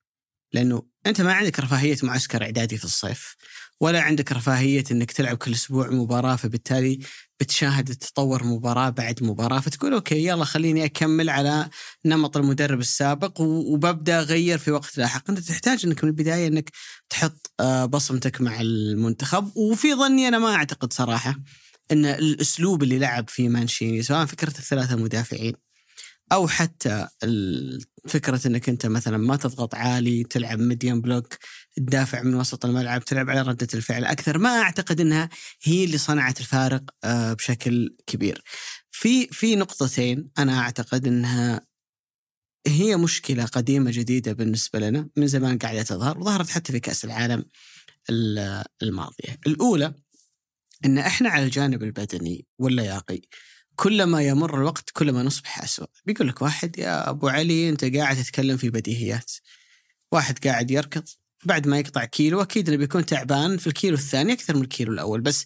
[0.54, 3.36] لأنه أنت ما عندك رفاهية معسكر إعدادي في الصيف
[3.80, 6.98] ولا عندك رفاهية إنك تلعب كل أسبوع مباراة فبالتالي
[7.40, 11.68] بتشاهد تطور مباراة بعد مباراة فتقول أوكي يلا خليني أكمل على
[12.04, 16.70] نمط المدرب السابق وببدأ أغير في وقت لاحق، أنت تحتاج إنك من البداية إنك
[17.10, 19.56] تحط آه، بصمتك مع المنتخب.
[19.56, 21.36] وفي ظني أنا ما أعتقد صراحة
[21.92, 25.63] إن الأسلوب اللي لعب فيه مانشيني سواء فكرة الثلاثة مدافعين
[26.32, 27.08] أو حتى
[28.08, 31.34] فكرة إنك أنت مثلا ما تضغط عالي تلعب medium block
[31.76, 35.28] تدافع من وسط الملعب تلعب على ردة الفعل أكثر ما أعتقد إنها
[35.62, 38.42] هي اللي صنعت الفارق آه، بشكل كبير.
[38.90, 41.66] في في نقطتين أنا أعتقد إنها
[42.66, 47.44] هي مشكلة قديمة جديدة بالنسبة لنا من زمان قاعدة تظهر وظهرت حتى في كأس العالم
[48.82, 49.38] الماضية.
[49.46, 49.94] الأولى
[50.84, 53.20] إن إحنا على الجانب البدني واللياقي
[53.76, 55.86] كلما يمر الوقت كلما نصبح أسوأ.
[56.06, 59.32] بيقول لك واحد يا أبو علي أنت قاعد تتكلم في بديهيات.
[60.12, 61.04] واحد قاعد يركض
[61.44, 65.20] بعد ما يقطع كيلو أكيد إنه بيكون تعبان في الكيلو الثاني أكثر من الكيلو الأول.
[65.20, 65.44] بس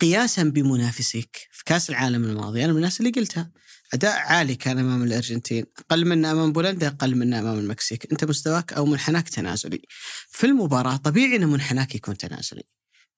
[0.00, 2.64] قياسا بمنافسيك في كأس العالم الماضي.
[2.64, 3.50] أنا من الناس اللي قلتها
[3.92, 8.12] أداء عالي كان أمام الأرجنتين أقل منا أمام بولندا أقل منا أمام المكسيك.
[8.12, 9.82] أنت مستواك أو منحناك تنازلي.
[10.30, 12.62] في المباراة طبيعي أن منحناك يكون تنازلي.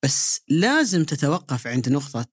[0.03, 2.25] بس لازم تتوقف عند نقطة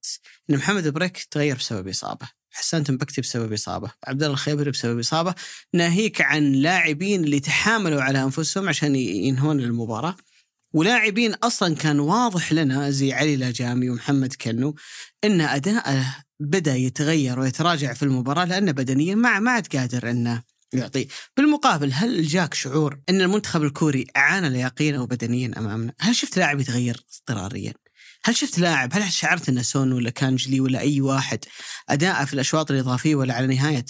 [0.49, 2.29] أن محمد بريك تغير بسبب إصابة.
[2.51, 3.91] حسان تنبكتي بسبب إصابة.
[4.07, 5.35] عبد الله الخيبري بسبب إصابة.
[5.73, 10.15] ناهيك عن لاعبين اللي تحاملوا على أنفسهم عشان ينهون المباراة.
[10.73, 14.75] ولاعبين أصلا كان واضح لنا زي علي لاجامي ومحمد كنو
[15.23, 21.07] إن أداءه بدأ يتغير ويتراجع في المباراة لأنه بدنيا ما ما عاد قادر إنه يعطي
[21.37, 26.59] بالمقابل هل جاك شعور إن المنتخب الكوري اعان لياقيا أو بدنيا أمامنا؟ هل شفت لاعب
[26.59, 27.73] يتغير اضطراريا؟
[28.25, 31.39] هل شفت لاعب هل شعرت إنه سون ولا كانجلي ولا أي واحد
[31.89, 33.85] اداءه في الأشواط الإضافية ولا على نهاية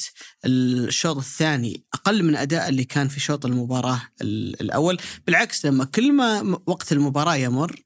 [0.46, 6.13] الشوط الثاني أقل من أداء اللي كان في شوط المباراة ال- الأول بالعكس لما كل
[6.13, 7.82] ما وقت المباراة يمر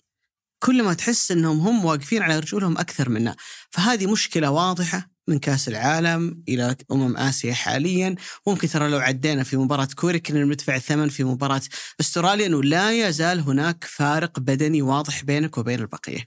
[0.64, 3.36] كل ما تحس إنهم هم واقفين على رجولهم أكثر منا
[3.70, 8.16] فهذه مشكلة واضحة من كأس العالم إلى أمم آسيا حاليا
[8.48, 11.62] ممكن ترى لو عدينا في مباراة كوريا كنا ندفع الثمن في مباراة
[12.00, 16.26] أستراليا إنه لا يزال هناك فارق بدني واضح بينك وبين البقية.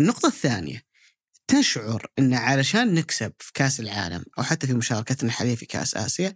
[0.00, 0.82] النقطة الثانية
[1.48, 6.34] تشعر إن علشان نكسب في كأس العالم أو حتى في مشاركتنا الحالية في كأس آسيا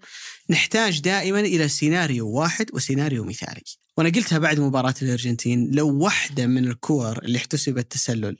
[0.50, 3.62] نحتاج دائما إلى سيناريو واحد وسيناريو مثالي.
[3.96, 8.36] وأنا قلتها بعد مباراة الأرجنتين لو واحدة من الكور اللي احتسبت تسلل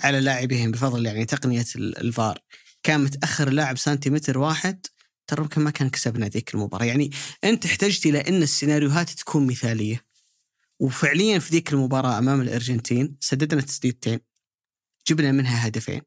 [0.00, 2.38] على لاعبهم بفضل يعني تقنية ال- الفار
[2.82, 4.86] كان متأخر اللاعب سنتيمتر واحد
[5.26, 6.84] ترى ما كان كسبنا ذيك المباراة.
[6.84, 7.10] يعني
[7.44, 10.04] أنت احتجت إلى إن السيناريوهات تكون مثالية.
[10.80, 14.20] وفعليا في ذيك المباراة أمام الأرجنتين سددنا تسديدتين
[15.08, 16.02] جبنا منها هدفين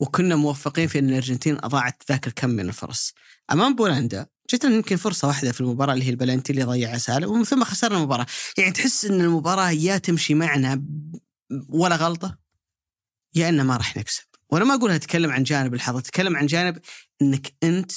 [0.00, 3.14] وكنا موفقين في إن الأرجنتين أضاعت ذاك الكم من الفرص.
[3.52, 7.44] أمام بولندا جتنا يمكن فرصة واحدة في المباراة اللي هي البلنتي اللي ضيعها سالم ومن
[7.44, 8.26] ثم خسرنا المباراة.
[8.58, 10.84] يعني تحس إن المباراة يا تمشي معنا
[11.68, 12.38] ولا غلطة
[13.34, 14.29] يا إن ما راح نكسب.
[14.52, 16.78] وأنا ما أقول اتكلم عن جانب الحظ اتكلم عن جانب
[17.22, 17.92] انك انت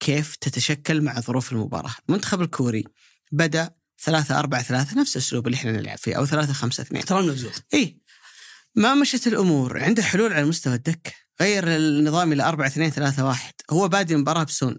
[0.00, 1.94] كيف تتشكل مع ظروف المباراة.
[2.08, 2.84] المنتخب الكوري
[3.32, 3.70] بدأ
[4.04, 7.52] 3 4 3 نفس الأسلوب اللي إحنا نلعب فيه أو 3 5 2 احترامنا بزود
[7.74, 8.00] إي.
[8.74, 11.12] ما مشت الأمور عنده حلول على مستوى الدكة.
[11.40, 14.78] غير النظام إلى 4 2 3 1 هو بادي المباراة بسون.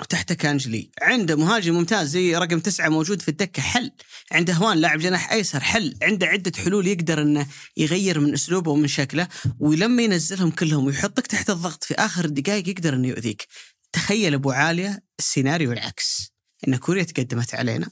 [0.00, 3.90] وتحته كانجلي عنده مهاجم ممتاز زي رقم تسعة موجود في الدكة حل
[4.32, 8.88] عنده هوان لاعب جناح أيسر حل عنده عدة حلول يقدر أنه يغير من أسلوبه ومن
[8.88, 9.28] شكله
[9.60, 13.46] ولما ينزلهم كلهم ويحطك تحت الضغط في آخر الدقائق يقدر أنه يؤذيك
[13.92, 16.32] تخيل أبو عالية السيناريو العكس
[16.68, 17.88] أن كوريا تقدمت علينا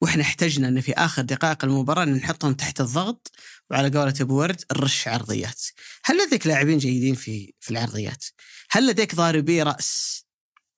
[0.00, 3.30] وإحنا احتجنا ان في آخر دقائق المباراة نحطهم تحت الضغط
[3.70, 5.62] وعلى قولة أبو ورد نرش عرضيات.
[6.04, 8.24] هل لديك لاعبين جيدين في في العرضيات؟
[8.70, 10.23] هل لديك ضاربي رأس؟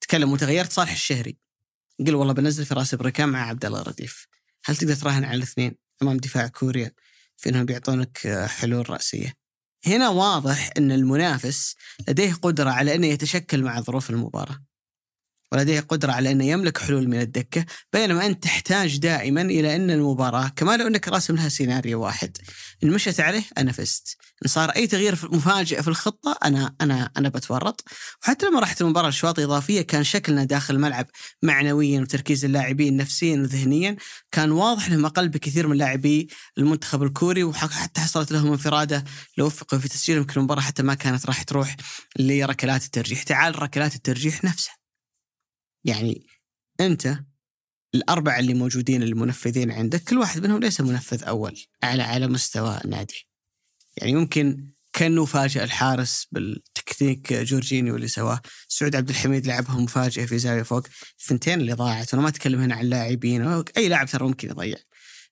[0.09, 1.37] تكلم وتغيرت صالح الشهري.
[2.07, 4.27] قل والله بنزل في رأس بركان مع عبد الله رديف.
[4.65, 6.93] هل تقدر تراهن على الاثنين أمام دفاع كوريا
[7.37, 9.35] في إنهم بيعطونك حلول رأسية؟
[9.87, 11.75] هنا واضح إن المنافس
[12.09, 14.65] لديه قدرة على إنه يتشكل مع ظروف المباراة.
[15.53, 20.49] ولديه قدرة على أنه يملك حلول من الدكة بينما أنت تحتاج دائما إلى أن المباراة
[20.49, 22.37] كما لو أنك راسم لها سيناريو واحد
[22.85, 24.17] إن مشت عليه أنا فزت.
[24.45, 27.85] إن صار أي تغيير مفاجئ في الخطة أنا أنا أنا بتورط.
[28.23, 31.07] وحتى لما راحت المباراة لأشواط إضافية كان شكلنا داخل الملعب
[31.43, 33.97] معنويا وتركيز اللاعبين نفسيا وذهنيا
[34.33, 36.29] كان واضح انهم أقل بكثير من لاعبي
[36.59, 39.05] المنتخب الكوري وحتى حصلت لهم انفرادة
[39.39, 41.77] لو وفقوا في تسجيل يمكن المباراه حتى ما كانت راح تروح
[42.19, 43.23] لركلات الترجيح.
[43.23, 44.86] تعال ركلات الترجيح نفسها.
[45.87, 46.27] يعني
[46.81, 47.19] أنت
[47.95, 53.29] الأربعة اللي موجودين المنفذين عندك كل واحد منهم ليس منفذ أول على على مستوى نادي.
[53.97, 58.41] يعني ممكن كانه فاجئ الحارس بالتكتيك جورجينيو اللي سواه.
[58.69, 60.87] سعود عبد الحميد لعبها مفاجئه في زاوية فوق.
[61.21, 64.77] الثنتين اللي ضاعت وأنا ما أتكلم هنا عن لاعبين أي لاعب ترى ممكن يضيع.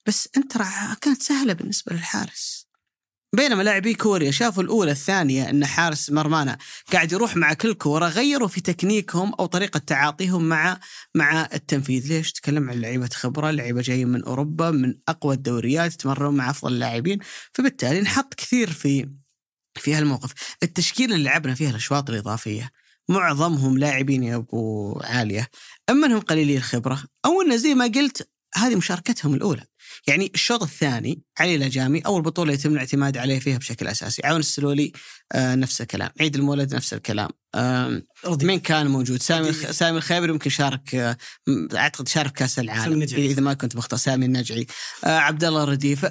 [0.07, 0.67] بس ترى
[1.01, 2.64] كانت سهلة بالنسبة للحارس.
[3.35, 6.59] بينما لاعبي كوريا شافوا الأولى الثانية إن حارس مرمانا
[6.93, 10.81] قاعد يروح مع كل كورة غيروا في تكنيكهم أو طريقة تعاطيهم مع
[11.15, 16.37] مع التنفيذ، ليش؟ تكلم عن لعيبة خبرة، لعيبة جايين من أوروبا من أقوى الدوريات يتمرنون
[16.37, 17.19] مع أفضل اللاعبين،
[17.53, 19.09] فبالتالي نحط كثير في
[19.77, 22.71] في هالموقف، التشكيلة اللي لعبنا فيها الأشواط الإضافية
[23.09, 25.49] معظمهم لاعبين يا أبو عالية،
[25.91, 29.65] أما إنهم قليلي الخبرة أو إنه زي ما قلت هذه مشاركتهم الأولى.
[30.07, 34.23] يعني الشوط الثاني علي الأجامي أول بطولة يتم الاعتماد عليه فيها بشكل أساسي.
[34.25, 34.93] عون السلولي
[35.33, 36.11] آه نفس الكلام.
[36.21, 37.31] عيد المولد نفس الكلام.
[37.55, 39.71] آه مين كان موجود؟ سامي الخ...
[39.71, 41.17] سامي الخيبري يمكن شارك آه
[41.75, 44.67] أعتقد شارك كأس العالم إذا ما كنت بختار سامي النجعي.
[45.05, 46.07] آه عبد الله رديف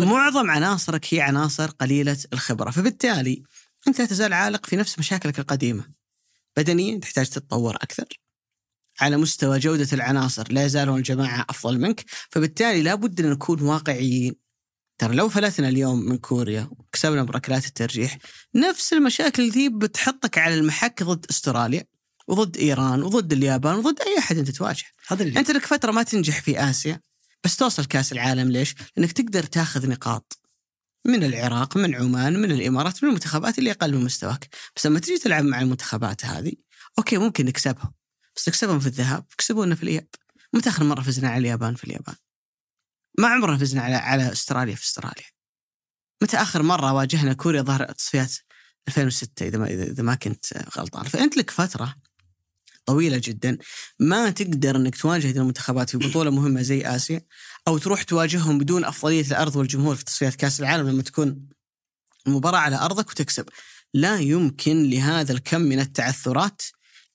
[0.00, 2.70] معظم عناصرك هي عناصر قليلة الخبرة.
[2.70, 3.42] فبالتالي
[3.88, 5.84] أنت لا تزال عالق في نفس مشاكلك القديمة.
[6.56, 8.04] بدنيا تحتاج تتطور أكثر.
[9.00, 12.04] على مستوى جودة العناصر لا يزالون الجماعة أفضل منك.
[12.30, 14.44] فبالتالي لابد أن نكون واقعيين.
[14.98, 18.18] ترى لو فلتنا اليوم من كوريا وكسبنا بركلات الترجيح
[18.54, 21.84] نفس المشاكل ذي بتحطك على المحك ضد أستراليا
[22.28, 26.02] وضد إيران وضد اليابان وضد أي أحد أنت تواجه هذا اللي أنت لك فترة ما
[26.02, 27.00] تنجح في آسيا
[27.44, 30.38] بس توصل كأس العالم ليش؟ لأنك تقدر تاخذ نقاط
[31.06, 34.48] من العراق من عمان من الإمارات من المنتخبات اللي أقل من مستواك.
[34.76, 36.52] بس لما تجي تلعب مع المنتخبات هذه
[36.98, 37.92] أوكي ممكن نكسبهم.
[38.36, 40.08] بس نكسبهم في الذهاب كسبونا في الإياب.
[40.52, 42.14] متى آخر مرة فزنا على اليابان في اليابان؟
[43.18, 45.26] ما عمرنا فزنا على على أستراليا في أستراليا.
[46.22, 48.32] متى آخر مرة واجهنا كوريا ظهر تصفيات
[48.88, 50.44] 2006 إذا ما إذا ما كنت
[50.78, 51.96] غلطان؟ فأنت لك فترة
[52.86, 53.58] طويلة جدا
[53.98, 57.22] ما تقدر إنك تواجه هذه المنتخبات في بطولة مهمة زي آسيا
[57.68, 61.48] أو تروح تواجههم بدون أفضلية الأرض والجمهور في تصفيات كأس العالم لما تكون
[62.26, 63.48] المباراه على أرضك وتكسب.
[63.94, 66.62] لا يمكن لهذا الكم من التعثرات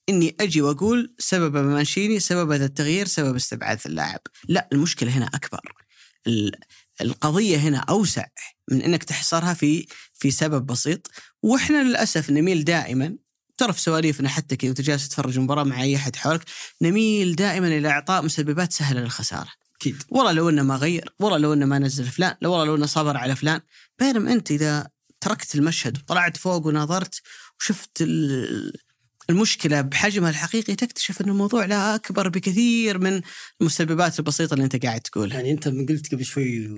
[0.10, 4.20] إني أجي وأقول سبب مانشيني سبب هذا التغيير سبب استبعاد اللاعب.
[4.48, 5.60] لا المشكلة هنا أكبر.
[6.28, 6.52] ال-
[7.02, 8.26] القضية هنا أوسع
[8.72, 11.12] من إنك تحصرها في في سبب بسيط.
[11.44, 13.18] وإحنا للأسف نميل دائما
[13.58, 16.42] ترى في سواليفنا حتى كذا وانت جالس تتفرج مباراه مع أي أحد حولك
[16.82, 19.50] نميل دائما إلى إعطاء مسببات سهلة للخسارة.
[19.76, 20.04] أكيد.
[20.10, 22.86] والله لو إنه ما غير والله لو إنه ما نزل فلان لو والله لو إنه
[22.86, 23.62] صبر على فلان.
[24.00, 24.90] بينما أنت إذا
[25.22, 27.22] تركت المشهد وطلعت فوق وناظرت
[27.60, 28.74] وشفت ال-
[29.30, 33.22] المشكلة بحجمها الحقيقي تكتشف إن الموضوع لا أكبر بكثير من
[33.62, 35.38] المسببات البسيطة اللي أنت قاعد تقولها.
[35.38, 36.70] يعني أنت من قلت قبل شوي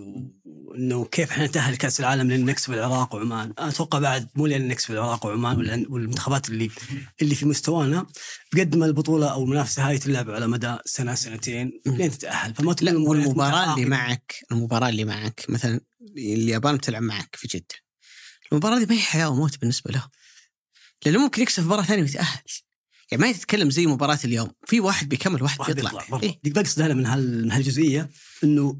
[0.75, 4.91] إنه كيف إحنا نتاهل كأس العالم لأن نكسب العراق وعمان، أتوقع بعد مو لأن نكسب
[4.91, 6.69] العراق وعمان والمنتخبات اللي
[7.21, 8.05] اللي في مستوانا
[8.53, 12.53] بقد ما البطولة أو المنافسة هاي تلعب على مدى سنة سنتين لين تتأهل.
[12.53, 13.85] فما تكون والمباراة اللي.
[13.85, 15.79] معك المباراة اللي معك مثلا
[16.17, 17.75] اليابان بتلعب معك في جدة.
[18.51, 20.07] المباراة دي ما هي حياة وموت بالنسبة له
[21.05, 22.39] لأنه ممكن يكسب مباراة ثانية ويتأهل.
[23.11, 24.51] يعني ما تتكلم زي مباراة اليوم.
[24.65, 28.09] في واحد بيكمل واحد, واحد بيطلع, بيطلع برضه إيه؟ بقصد أنا من هال من هالجزئية
[28.43, 28.77] إنه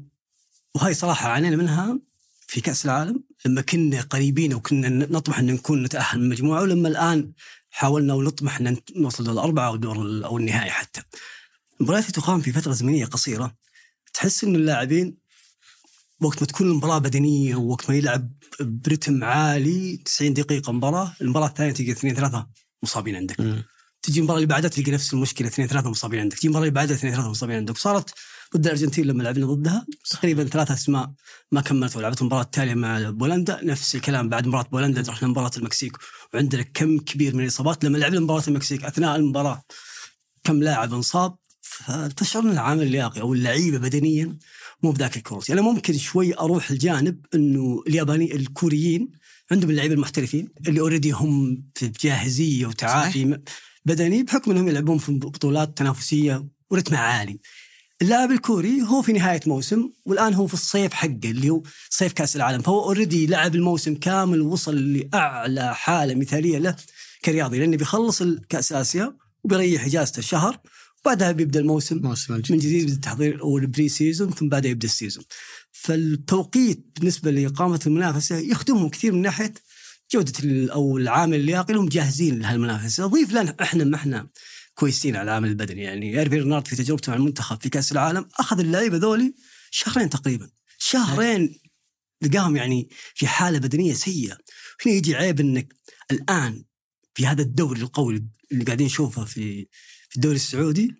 [0.74, 1.98] وهاي صراحة عانينا منها
[2.46, 7.32] في كأس العالم لما كنا قريبين وكنا نطمح إن نكون نتأهل من المجموعه ولما الآن
[7.70, 11.02] حاولنا ونطمح إن نوصل دور الاربعه أو دور أو النهائي حتى.
[11.80, 13.56] المباريات تقام في فترة زمنية قصيرة.
[14.14, 15.16] تحس إن اللاعبين
[16.24, 21.72] وقت ما تكون المباراة بدنية ووقت ما يلعب برتم عالي 90 دقيقة مباراة المباراة الثانية
[21.72, 22.46] تلقى اثنين ثلاثة
[22.82, 23.40] مصابين عندك.
[23.40, 23.64] مم.
[24.02, 26.96] تجي المباراة اللي بعدها تلقى نفس المشكلة اثنين ثلاثة مصابين عندك، تجي المباراة اللي بعدها
[26.96, 28.14] اثنين ثلاثة مصابين عندك، صارت
[28.56, 31.12] ضد الأرجنتين لما لعبنا ضدها تقريبا ثلاثة أسماء
[31.52, 33.60] ما كملت ولعبت المباراة التالية مع بولندا.
[33.64, 35.96] نفس الكلام بعد مباراة بولندا رحنا مباراة المكسيك.
[36.34, 39.62] وعندنا كم كبير من الإصابات لما لعبنا مباراة المكسيك أثناء المباراة.
[40.44, 41.36] كم لاعب انصاب
[41.72, 44.38] فتشعر ان العامل اللياقي أو اللعيبة بدنيا
[44.82, 49.10] مو بذاك الكروسي، أنا ممكن شوي أروح الجانب إنه الياباني الكوريين
[49.50, 53.38] عندهم اللعيبة المحترفين اللي already هم في جاهزية وتعافي
[53.84, 57.38] بدني بحكم إنهم يلعبون في بطولات تنافسية ورتمها عالي.
[58.02, 62.36] اللاعب الكوري هو في نهاية موسم والآن هو في الصيف حقه اللي هو صيف كأس
[62.36, 62.62] العالم.
[62.62, 66.76] فهو already لعب الموسم كامل ووصل لأعلى حالة مثالية له
[67.24, 70.60] كرياضي لأنه بيخلص كأس آسيا وبيريح إجازته شهر
[71.04, 71.98] وبعدها بيبدأ الموسم.
[72.02, 75.24] موسم من الجديد جديد يبدا التحضير أو ال pre-season ثم بعدها يبدأ ال season.
[75.72, 79.54] فالتوقيت بالنسبة لإقامة المنافسة يخدمهم كثير من ناحية
[80.12, 80.32] جودة
[80.72, 84.28] أو العامل اللياقي انهم جاهزين لهالمنافسة، ضيف لنا إحنا ما إحنا
[84.74, 85.82] كويسين على العامل البدني.
[85.82, 89.34] يعني إيرفي رينارد في تجربته مع المنتخب في كأس العالم أخذ اللعيبة ذولي
[89.70, 90.50] شهرين تقريبا.
[90.78, 91.58] شهرين
[92.22, 94.38] لقاهم يعني في حالة بدنية سيئة.
[94.86, 95.74] هنا يجي عيب إنك
[96.10, 96.64] الآن
[97.14, 99.66] في هذا الدوري القوي اللي قاعدين نشوفه في
[100.12, 100.94] في الدوري السعودي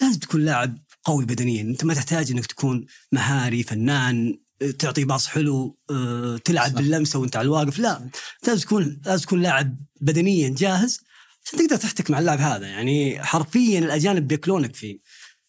[0.00, 1.62] لازم تكون لاعب قوي بدنيا.
[1.62, 6.76] أنت ما تحتاج إنك تكون مهاري فنان آه، تعطي باص حلو آه، تلعب صح.
[6.76, 7.78] باللمسة وأنت على الواقف.
[7.78, 8.10] لا
[8.46, 11.00] لازم تكون لازم تكون لاعب بدنيا جاهز
[11.46, 12.66] عشان تقدر تحتك مع اللاعب هذا.
[12.66, 15.00] يعني حرفيا الأجانب بياكلونك في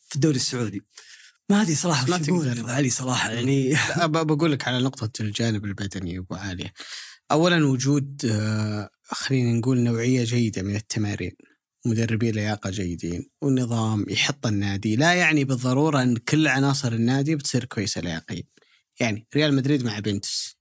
[0.07, 0.81] في الدوري السعودي.
[1.49, 2.15] ما أدري صراحة ما.
[2.15, 3.31] أبو علي صراحة.
[3.31, 6.73] يعني بقول لك على نقطة الجانب البدني أبو عالية
[7.31, 11.35] أولا وجود آه، خلينا نقول نوعية جيدة من التمارين.
[11.87, 14.95] مدربين لياقة جيدين ونظام يحط النادي.
[14.95, 18.43] لا يعني بالضرورة أن كل عناصر النادي بتصير كويسة لياقيا
[18.99, 20.57] يعني ريال مدريد مع بينتوس.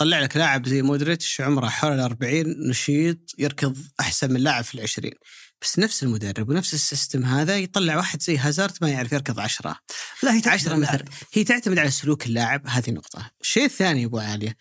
[0.00, 5.14] طلع لك لاعب زي مودريتش عمره حول الأربعين نشيط يركض أحسن من لاعب في العشرين.
[5.62, 9.76] بس نفس المدرب ونفس ال system هذا يطلع واحد زي هازارد ما يعرف يركض عشرة.
[10.22, 12.62] لا هي عشرة مثلا هي تعتمد على سلوك اللاعب.
[12.66, 13.30] هذه نقطة.
[13.40, 14.56] الشيء الثاني أبو عالية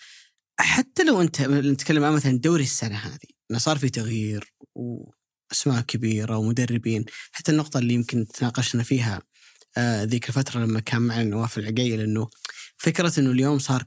[0.59, 4.53] حتى لو أنت نتكلم عن مثلا دوري السنة هذه أنه صار في تغيير
[5.49, 9.21] وأسماء كبيرة ومدربين حتى النقطة اللي يمكن تناقشنا فيها
[9.77, 12.29] آه ذيك الفترة لما كان معنا نواف العقيل أنه
[12.77, 13.83] فكرة أنه اليوم صار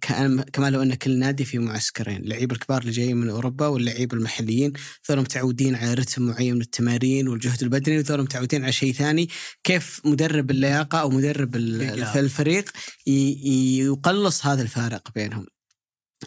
[0.53, 4.73] كما لو أن كل نادي في معسكرين اللعيبة الكبار اللي جايين من أوروبا واللعيبة المحليين
[5.11, 9.29] ذول متعودين على رتم معين من التمارين والجهد البدني وذول متعودين على شيء ثاني
[9.65, 12.21] كيف مدرب اللياقة أو مدرب اللياقة.
[12.21, 12.71] الفريق
[13.07, 15.47] يقلص هذا الفارق بينهم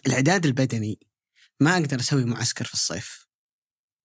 [0.07, 0.99] الإعداد البدني
[1.59, 3.24] ما أقدر أسوي معسكر في الصيف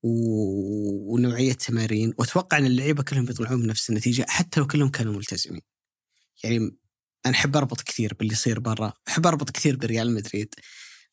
[0.02, 2.14] و- ونوعية تمارين.
[2.18, 5.60] وأتوقع أن اللعيبة كلهم بيطلعون بنفس النتيجة حتى لو كلهم كانوا ملتزمين.
[6.44, 6.76] يعني
[7.26, 8.92] أنا أحب أربط كثير باللي يصير برا.
[9.08, 10.54] أحب أربط كثير بريال مدريد.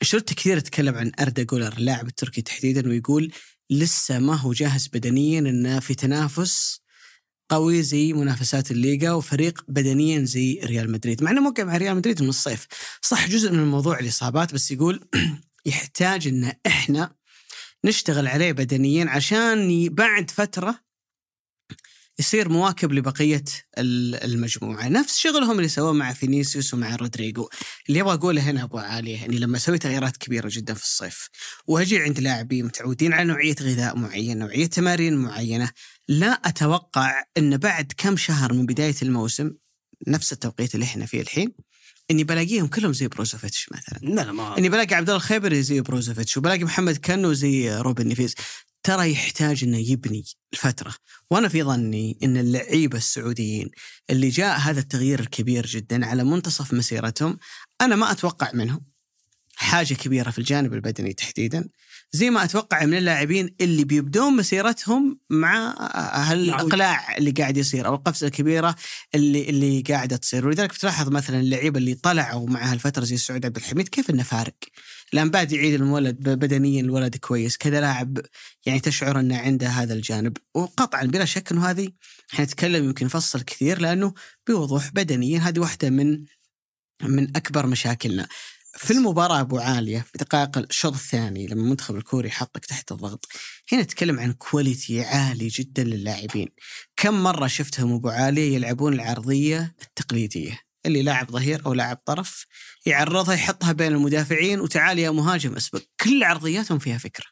[0.01, 3.31] شفت كثير يتكلم عن أردا جولر اللاعب التركي تحديدا ويقول
[3.69, 6.81] لسه ما هو جاهز بدنيا إنه في تنافس
[7.49, 11.23] قوي زي منافسات الليغا وفريق بدنيا زي ريال مدريد.
[11.23, 12.67] مع إنه موقع مع ريال مدريد من الصيف.
[13.01, 15.09] صح جزء من الموضوع الإصابات بس يقول
[15.65, 17.15] يحتاج إن إحنا
[17.85, 20.87] نشتغل عليه بدنيا عشان بعد فترة
[22.19, 23.43] يصير مواكب لبقية
[23.77, 24.87] ال- المجموعة.
[24.87, 27.49] نفس شغلهم اللي سووه مع فينيسيوس ومع رودريجو.
[27.89, 31.29] اللي أبغى أقوله هنا أبو عاليه يعني لما أسوي تغييرات كبيرة جدا في الصيف
[31.67, 35.71] وأجي عند لاعبين متعودين على نوعية غذاء معين نوعية تمارين معينة
[36.07, 39.51] لا أتوقع إن بعد كم شهر من بداية الموسم
[40.07, 41.53] نفس التوقيت اللي إحنا فيه الحين
[42.11, 43.99] إني بلاقيهم كلهم زي بروزوفيتش مثلا.
[44.01, 48.07] لا لا ما إني بلاقي عبد الله الخيبري زي بروزوفيتش وبلاقي محمد كنو زي روبن
[48.07, 48.35] نيفيز.
[48.83, 50.95] ترى يحتاج إنه يبني الفترة.
[51.31, 53.69] وأنا في ظني إن اللعيبة السعوديين
[54.09, 57.37] اللي جاء هذا التغيير الكبير جدا على منتصف مسيرتهم
[57.81, 58.81] أنا ما أتوقع منهم.
[59.55, 61.69] حاجة كبيرة في الجانب البدني تحديدا.
[62.11, 65.75] زي ما أتوقع من اللاعبين اللي بيبدون مسيرتهم مع
[66.31, 68.75] هالإقلاع اللي قاعد يصير أو القفزة الكبيرة
[69.15, 70.47] اللي اللي قاعدة تصير.
[70.47, 74.53] ولذلك بتلاحظ مثلا اللعيبة اللي طلعوا مع هالفترة زي سعود عبد الحميد كيف إنه فارق؟
[75.13, 78.19] الآن بعد يعيد المولد بدنيا الولد كويس كذا لاعب
[78.65, 80.37] يعني تشعر إنه عنده هذا الجانب.
[80.55, 81.89] وقطعا بلا شك إنه هذه
[82.33, 84.13] إحنا نتكلم يمكن نفصل كثير لأنه
[84.47, 86.25] بوضوح بدنيا هذه واحدة من
[87.03, 88.27] من أكبر مشاكلنا.
[88.77, 93.27] في المباراة أبو عالية في دقائق الشوط الثاني لما المنتخب الكوري حطك تحت الضغط
[93.71, 96.47] هنا نتكلم عن كواليتي عالي جدا للاعبين.
[96.95, 102.45] كم مرة شفتهم أبو عالية يلعبون العرضية التقليدية؟ اللي لاعب ظهير أو لاعب طرف
[102.85, 105.81] يعرضها يحطها بين المدافعين وتعال يا مهاجم أسبق.
[105.99, 107.25] كل عرضياتهم فيها فكرة.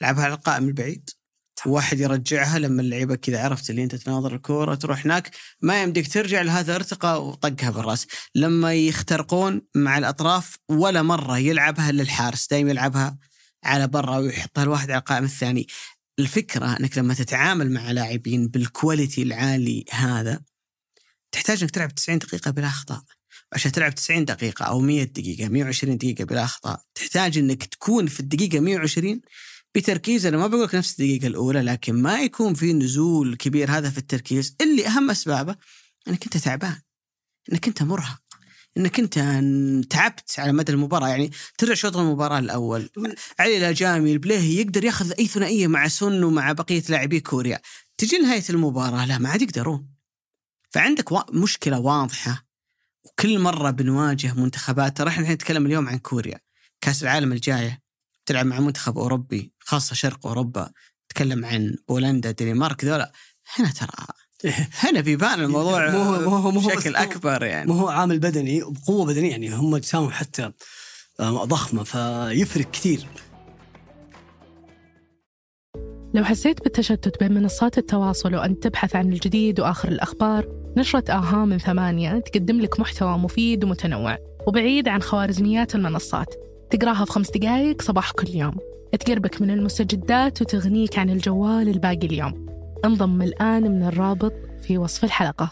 [0.00, 1.10] لعبها على القائم البعيد.
[1.66, 5.30] واحد يرجعها لما اللعيبة كذا عرفت اللي أنت تناظر الكورة تروح هناك
[5.62, 8.06] ما يمديك ترجع لهذا ارتقى وطقها بالرأس.
[8.34, 13.18] لما يخترقون مع الأطراف ولا مرة يلعبها للحارس دائما يلعبها
[13.64, 15.66] على برا ويحطها الواحد على القائم الثاني.
[16.18, 20.40] الفكرة أنك لما تتعامل مع لاعبين بالكواليتي العالي هذا
[21.32, 23.02] تحتاج أنك تلعب 90 دقيقة بلا أخطاء.
[23.52, 28.20] عشان تلعب 90 دقيقة أو 100 دقيقة 120 دقيقة بلا أخطاء تحتاج أنك تكون في
[28.20, 29.20] الدقيقة 120
[29.74, 33.90] بتركيز أنا ما بقول لك نفس الدقيقة الأولى لكن ما يكون في نزول كبير هذا
[33.90, 34.56] في التركيز.
[34.60, 35.56] اللي أهم أسبابه
[36.08, 36.76] إنك أنت تعبان
[37.52, 38.20] إنك أنت مرهق
[38.76, 39.14] إنك أنت
[39.90, 41.08] تعبت على مدى المباراة.
[41.08, 42.90] يعني ترجع شوط المباراة الأول.
[43.38, 47.60] علي الأجامي البليهي يقدر ياخذ أي ثنائية مع سن ومع بقية لاعبي كوريا.
[47.98, 49.88] تجي نهاية المباراة لا ما عاد يقدرون.
[50.70, 52.46] فعندك مشكلة واضحة.
[53.04, 56.40] وكل مرة بنواجه منتخبات ترى إحنا نتكلم اليوم عن كوريا.
[56.80, 57.82] كأس العالم الجاية
[58.26, 59.53] تلعب مع منتخب أوروبي.
[59.64, 60.70] خاصة شرق أوروبا
[61.08, 63.12] تتكلم عن بولندا دنمارك ذولا.
[63.56, 64.06] هنا ترى
[64.82, 67.72] هنا بيبان الموضوع مو هو- مو هو- مو بشكل أكبر يعني.
[67.72, 69.54] ما هو عامل بدني وبقوه بدنية يعني.
[69.54, 70.50] هم اجسامهم حتى
[71.20, 73.06] آه، ضخمة فيفرق كثير.
[76.14, 81.58] لو حسيت بالتشتت بين منصات التواصل وأنت تبحث عن الجديد وآخر الأخبار نشرة آها من
[81.58, 86.34] ثمانية تقدم لك محتوى مفيد ومتنوع وبعيد عن خوارزميات المنصات.
[86.70, 88.54] تقراها في خمس دقايق صباح كل يوم.
[88.96, 92.46] تقربك من المستجدات وتغنيك عن الجوال الباقي اليوم.
[92.84, 94.32] انضم الآن من الرابط
[94.62, 95.50] في وصف الحلقة.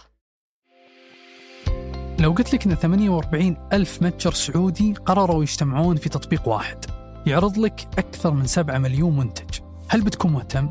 [2.18, 6.84] لو قلت لك إن 48 ألف متجر سعودي قرروا يجتمعون في تطبيق واحد
[7.26, 9.60] يعرض لك أكثر من 7 مليون منتج.
[9.88, 10.70] هل بتكون مهتم؟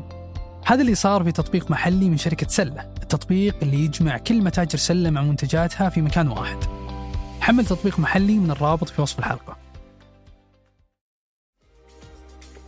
[0.66, 5.10] هذا اللي صار في تطبيق محلي من شركة سلة التطبيق اللي يجمع كل متاجر سلة
[5.10, 6.58] مع منتجاتها في مكان واحد.
[7.40, 9.61] حمل تطبيق محلي من الرابط في وصف الحلقة.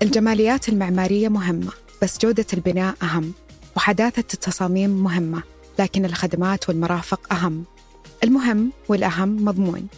[0.05, 3.33] الجماليات المعمارية مهمة بس جودة البناء أهم
[3.77, 5.43] وحداثة التصاميم مهمة
[5.79, 7.65] لكن الخدمات والمرافق أهم.
[8.25, 9.89] المهم والأهم مضمون.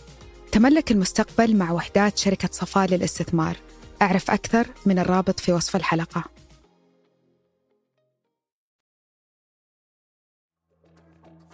[0.52, 3.57] تملك المستقبل مع وحدات شركة صفاء للاستثمار.
[4.02, 6.24] أعرف أكثر من الرابط في وصف الحلقة.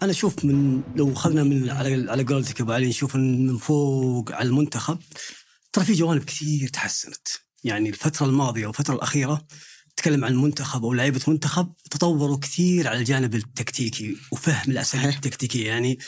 [0.03, 4.49] أنا أشوف من لو اخذنا من على على قولتك أبو علي نشوف من فوق على
[4.49, 4.99] المنتخب
[5.73, 7.29] ترى في جوانب كثير تحسنت.
[7.65, 9.47] يعني الفترة الماضية والفترة الأخيرة
[9.97, 15.09] تكلم عن منتخب أو لعيبة منتخب تطوروا كثير على الجانب التكتيكي وفهم الأساليب.
[15.15, 15.67] التكتيكية.
[15.67, 15.99] يعني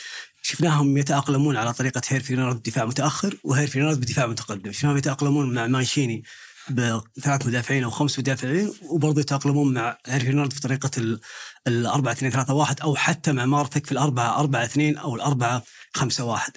[0.41, 4.71] شفناهم يتأقلمون على طريقة هيرفي رينارد بدفاع متأخر وهيرفي رينارد بدفاع متقدم.
[4.71, 6.23] شفناهم يتأقلمون مع مانشيني
[6.69, 11.19] بثلاث مدافعين أو خمس مدافعين وبرضه يتأقلمون مع هيرفي رينارد في طريقة ال
[11.67, 15.63] ال 4 2 3 1 أو حتى مع مارفك في الأربعة 4 2 أو الأربعة
[15.93, 16.51] 5 1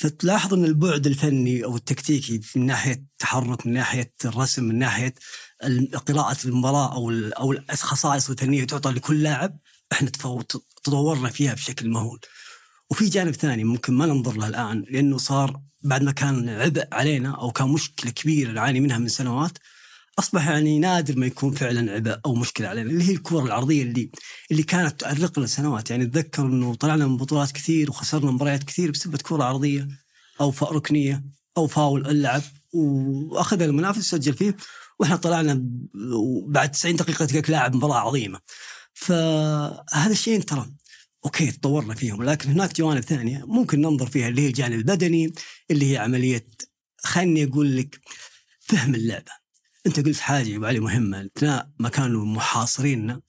[0.00, 5.14] فتلاحظ إن البعد الفني أو التكتيكي من ناحية التحرك من ناحية الرسم من ناحية
[6.06, 9.58] قراءة المباراة أو أو الخصائص الفنيه تعطى لكل لاعب
[9.92, 10.10] إحنا
[10.84, 12.20] تطورنا فيها بشكل مهول.
[12.90, 17.30] وفي جانب ثاني ممكن ما ننظر له الآن لأنه صار بعد ما كان عبء علينا
[17.30, 19.58] أو كان مشكلة كبيرة نعاني منها من سنوات
[20.18, 24.10] أصبح يعني نادر ما يكون فعلا عبء أو مشكلة علينا اللي هي الكره العرضية اللي
[24.50, 25.90] اللي كانت تؤرق لنا سنوات.
[25.90, 29.88] يعني أتذكر إنه طلعنا من بطولات كثير وخسرنا مباريات كثير بسبب كره عرضية
[30.40, 31.24] أو ركنية
[31.56, 32.42] أو فاول اللعب
[32.72, 34.56] وأخذها المنافس سجل فيه
[34.98, 35.62] وإحنا طلعنا
[36.46, 38.40] بعد 90 دقيقة تلقاك لاعب مباراة عظيمة.
[38.94, 40.70] فهذا الشيء ترى
[41.24, 45.32] أوكي تطورنا فيهم لكن هناك جوانب ثانية ممكن ننظر فيها اللي هي الجانب البدني
[45.70, 46.46] اللي هي عملية
[47.04, 48.00] خلني أقول لك
[48.60, 49.39] فهم اللعبة.
[49.86, 53.20] أنت قلت حاجة أبو علي مهمة اثناء ما كانوا محاصريننا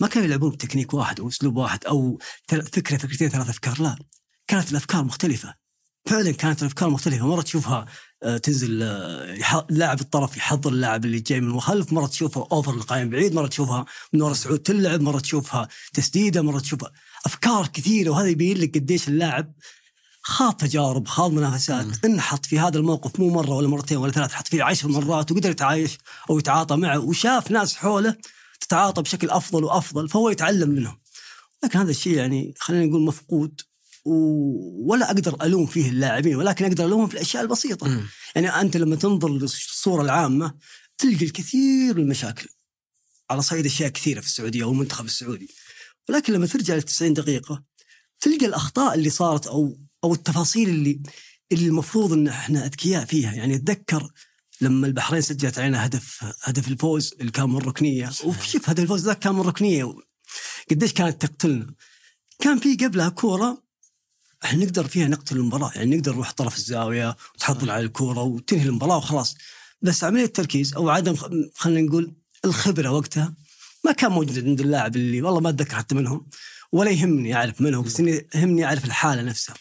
[0.00, 3.98] ما كانوا يلعبون بتكنيك واحد أو أسلوب واحد أو فكرة فكرتين ثلاث أفكار لا.
[4.46, 5.54] كانت الأفكار مختلفة.
[6.06, 7.26] فعلا كانت الأفكار مختلفة.
[7.26, 7.86] مرة تشوفها
[8.22, 13.10] آه، تنزل آه، لاعب الطرف يحضر اللاعب اللي جاي من الخلف مرة تشوفها أوفر للقائم
[13.10, 16.92] بعيد مرة تشوفها من ورا سعود تلعب مرة تشوفها تسديدة مرة تشوفها
[17.26, 19.54] أفكار كثيرة وهذا يبين لك قديش اللاعب
[20.22, 22.04] خاض تجارب خاض منافسات.
[22.04, 25.50] انحط في هذا الموقف مو مرة ولا مرتين ولا ثلاث حط فيه عشر مرات وقدر
[25.50, 25.98] يتعايش
[26.30, 28.16] أو يتعاطى معه وشاف ناس حوله
[28.60, 30.98] تتعاطى بشكل أفضل وأفضل فهو يتعلم منهم.
[31.64, 33.60] لكن هذا الشيء يعني خلينا نقول مفقود
[34.04, 34.12] و...
[34.92, 37.88] ولا أقدر ألوم فيه اللاعبين ولكن أقدر ألومهم في الأشياء البسيطة.
[37.88, 38.06] مم.
[38.34, 40.54] يعني أنت لما تنظر للصورة العامة
[40.98, 42.48] تلقى الكثير من المشاكل.
[43.30, 45.48] على صعيد أشياء كثيرة في السعودية أو المنتخب السعودي.
[46.08, 47.62] ولكن لما ترجع ل 90 دقيقة
[48.20, 51.00] تلقى الأخطاء اللي صارت أو أو التفاصيل اللي
[51.52, 53.32] اللي المفروض إن إحنا أذكياء فيها.
[53.32, 54.10] يعني أتذكر
[54.60, 58.08] لما البحرين سجلت علينا هدف هدف الفوز اللي كان من ركنية.
[58.24, 59.94] وشوف هدف الفوز ذاك كان من ركنية.
[60.70, 61.74] قديش كانت تقتلنا.
[62.38, 63.62] كان في قبلها كورة
[64.44, 65.72] إحنا نقدر فيها نقتل المباراة.
[65.74, 69.36] يعني نقدر نروح طرف الزاوية وتحضر على الكورة وتنهي المباراة وخلاص.
[69.82, 71.16] بس عملية التركيز أو عدم
[71.54, 73.34] خلينا نقول الخبرة وقتها
[73.84, 76.26] ما كان موجود عند اللاعب اللي والله ما أتذكر حتى منهم
[76.72, 78.00] ولا يهمني أعرف منهم بس
[78.34, 79.54] يهمني أعرف الحالة نفسها.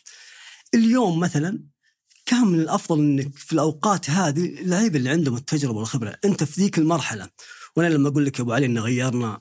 [0.73, 1.59] اليوم مثلا
[2.25, 6.77] كان من الأفضل إنك في الأوقات هذه اللعيبة اللي عندهم التجربة والخبرة؟ أنت في ذيك
[6.77, 7.29] المرحلة.
[7.75, 9.39] وأنا لما أقول لك يا أبو علي إن غيرنا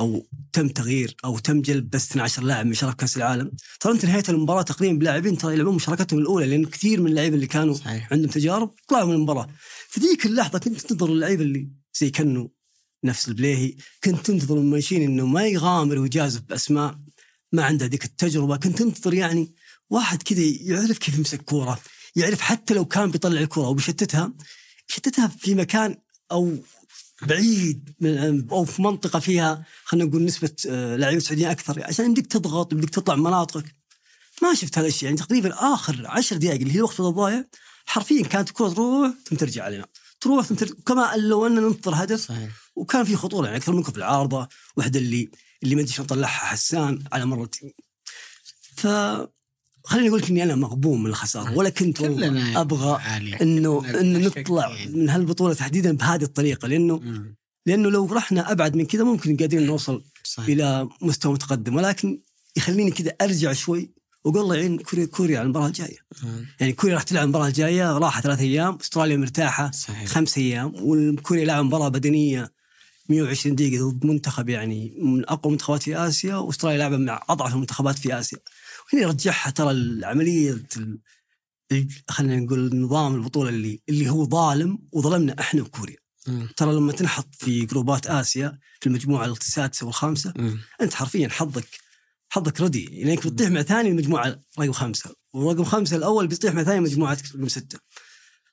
[0.00, 4.04] أو تم تغيير أو تم جلب بس 12 لاعب من شرف كأس العالم ترى أنت
[4.04, 8.12] نهاية المباراة تقريبا بلاعبين ترى يلعبون مشاركتهم الأولى لأن كثير من اللعيبة اللي كانوا صحيح.
[8.12, 9.48] عندهم تجارب طلعوا من المباراة.
[9.88, 12.54] في ذيك اللحظة كنت تنتظر اللعيبة اللي زي كنو
[13.04, 16.98] نفس البليهي كنت تنتظر من إنه ما يغامر ويجازف بأسماء
[17.52, 19.54] ما عنده ذيك التجربة كنت تنتظر يعني
[19.90, 21.80] واحد كذا يعرف كيف يمسك كورة
[22.16, 24.32] يعرف حتى لو كان بيطلع الكورة أو بيشتتها
[24.90, 25.96] يشتتها في مكان
[26.32, 26.56] أو
[27.22, 32.26] بعيد من أو في منطقة فيها خلينا نقول نسبة آه، لاعبين سعوديين أكثر عشان يمديك
[32.26, 33.76] تضغط يمديك تطلع من مناطقك.
[34.42, 37.44] ما شفت هذا الشيء يعني تقريبا آخر عشر دقائق اللي هي وقت الضايع
[37.86, 39.86] حرفيا كانت الكره تروح ثم ترجع علينا.
[40.20, 42.50] تروح ثم ترجع كما لو اننا ننتظر هدف صحيح.
[42.76, 45.30] وكان في خطورة يعني أكثر منكم في العارضة واحدة اللي
[45.62, 47.72] اللي ما أدري شلون طلعها حسان على مرتين
[48.76, 48.86] ف
[49.84, 53.00] خليني أقول لك إني أنا مغبون من الخسارة ولا كنت كلنا أبغى.
[53.42, 54.92] إنه إنه نطلع يعني.
[54.96, 57.36] من هالبطولة تحديدا بهذه الطريقة لأنه مم.
[57.66, 62.20] لأنه لو رحنا أبعد من كذا ممكن قادرين نوصل صحيح إلى مستوى متقدم ولكن
[62.56, 63.90] يخليني كذا أرجع شوي
[64.24, 66.46] وأقول الله يعين كوريا كوريا على المباراة الجاية مم.
[66.60, 71.44] يعني كوريا راح تلعب المباراة الجاية راحه ثلاث أيام أستراليا مرتاحة صحيح خمس أيام والكوريا
[71.44, 72.52] لعب مباراة بدنية
[73.08, 77.98] 120 دقيقة ضد منتخب يعني من أقوى المنتخبات في آسيا وأستراليا لعبه مع أضعف المنتخبات
[77.98, 78.38] في آسيا
[78.92, 80.98] وهنا يرجعها؟ ترى العملية ال-
[81.72, 85.96] ال- خلينا نقول نظام البطولة اللي اللي هو ظالم وظلمنا إحنا وكوريا.
[86.56, 90.34] ترى لما تنحط في جروبات آسيا في المجموعة السادسه والخامسة.
[90.80, 91.66] أنت حرفيا حظك
[92.28, 92.84] حظك ردي.
[93.04, 97.48] لانك بتطيح مع ثاني المجموعه رقم خمسة ورقم خمسة الأول بيطيح مع ثاني مجموعة رقم
[97.48, 97.78] ستة.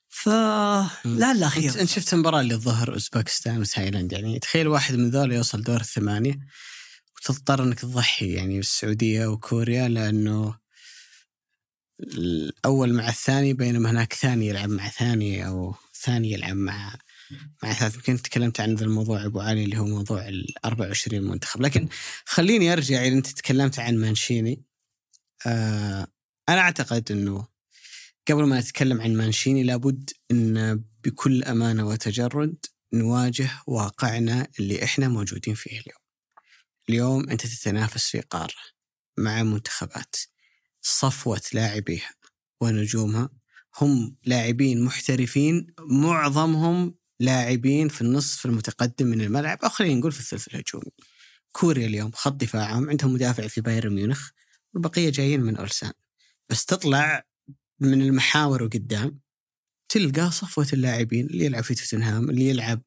[0.08, 1.80] فلا لا انت خير.
[1.80, 6.38] انت شفت المباراة اللي الظهر اوزباكستان وتايلاند يعني تخيل واحد من ذول يوصل دور الثمانية.
[7.22, 10.58] وتضطر إنك تضحي يعني بالسعودية وكوريا لأنه
[12.00, 16.98] الأول مع الثاني بينما هناك ثاني يلعب مع ثاني أو ثاني يلعب مع
[17.62, 17.94] مع ثالث.
[17.94, 21.88] يمكن تكلمت عن ذا الموضوع أبو علي اللي هو موضوع ال 24 منتخب لكن
[22.24, 24.62] خليني أرجع إلى أنت تكلمت عن مانشيني.
[25.46, 26.06] آه
[26.48, 27.46] أنا أعتقد إنه
[28.28, 35.54] قبل ما نتكلم عن مانشيني لابد إن بكل أمانة وتجرد نواجه واقعنا اللي إحنا موجودين
[35.54, 36.01] فيه اليوم.
[36.88, 38.54] اليوم أنت تتنافس في قارة
[39.18, 40.16] مع منتخبات
[40.82, 42.14] صفوة لاعبيها
[42.60, 43.30] ونجومها
[43.80, 50.48] هم لاعبين محترفين معظمهم لاعبين في النصف المتقدم من الملعب أو خلينا نقول في الثلث
[50.48, 50.92] الهجومي.
[51.52, 54.30] كوريا اليوم خط دفاعهم عندهم مدافع في بايرن ميونخ
[54.74, 55.92] والبقية جايين من أولسان.
[56.48, 57.24] بس تطلع
[57.80, 59.20] من المحاور وقدام
[59.88, 62.82] تلقى صفوة اللاعبين اللي يلعب في توتنهام اللي يلعب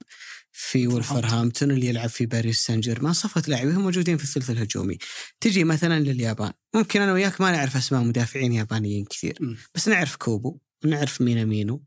[0.58, 4.97] في ولفرهامبتون اللي يلعب في باريس سان جيرمان صفوة لاعبين موجودين في الثلث الهجومي
[5.41, 6.51] تجي مثلا لليابان.
[6.76, 9.56] ممكن أنا وياك ما نعرف أسماء مدافعين يابانيين كثير م.
[9.76, 11.84] بس نعرف كوبو ونعرف مينامينو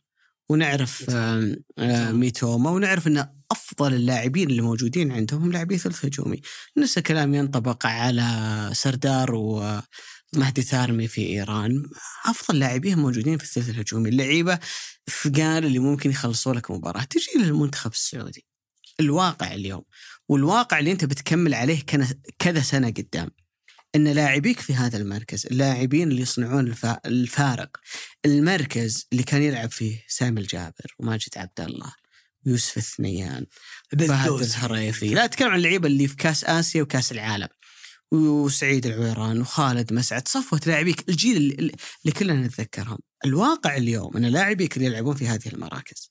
[0.48, 6.40] ونعرف آه، ميتوما ونعرف أن أفضل اللاعبين اللي موجودين عندهم هم لاعبي ثلث هجومي.
[6.76, 9.80] نفس الكلام ينطبق على سردار و
[10.34, 11.82] مهدي ثارمي في إيران.
[12.26, 14.08] أفضل لاعبين موجودين في الثلث الهجومي.
[14.08, 14.58] اللعيبة
[15.08, 17.04] الثقال اللي ممكن يخلصوا لك مباراة.
[17.04, 18.46] تجي للمنتخب السعودي.
[19.00, 19.82] الواقع اليوم.
[20.28, 21.82] والواقع اللي أنت بتكمل عليه
[22.38, 23.30] كذا سنة قدام.
[23.94, 27.76] إن لاعبيك في هذا المركز اللاعبين اللي يصنعون الفا- الفارق
[28.26, 31.92] المركز اللي كان يلعب فيه سامي الجابر وماجد عبد الله
[32.46, 33.46] ويوسف الثنيان
[34.08, 34.28] فهد.
[34.42, 37.48] الهريفي لا أتكلم عن اللعيبة اللي في كأس آسيا وكأس العالم.
[38.12, 41.08] وسعيد العويران وخالد مسعد صفوة لاعبيك.
[41.08, 41.72] الجيل اللي,
[42.02, 42.98] اللي كلنا نتذكرهم.
[43.24, 46.10] الواقع اليوم إن لاعبيك اللي يلعبون في هذه المراكز.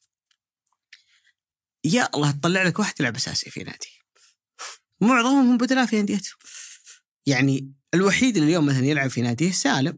[1.93, 3.91] يا الله تطلع لك واحد يلعب أساسي في نادي.
[5.01, 6.37] معظمهم هم بدلاء في انديتهم
[7.25, 9.97] يعني الوحيد اللي اليوم مثلا يلعب في ناديه سالم.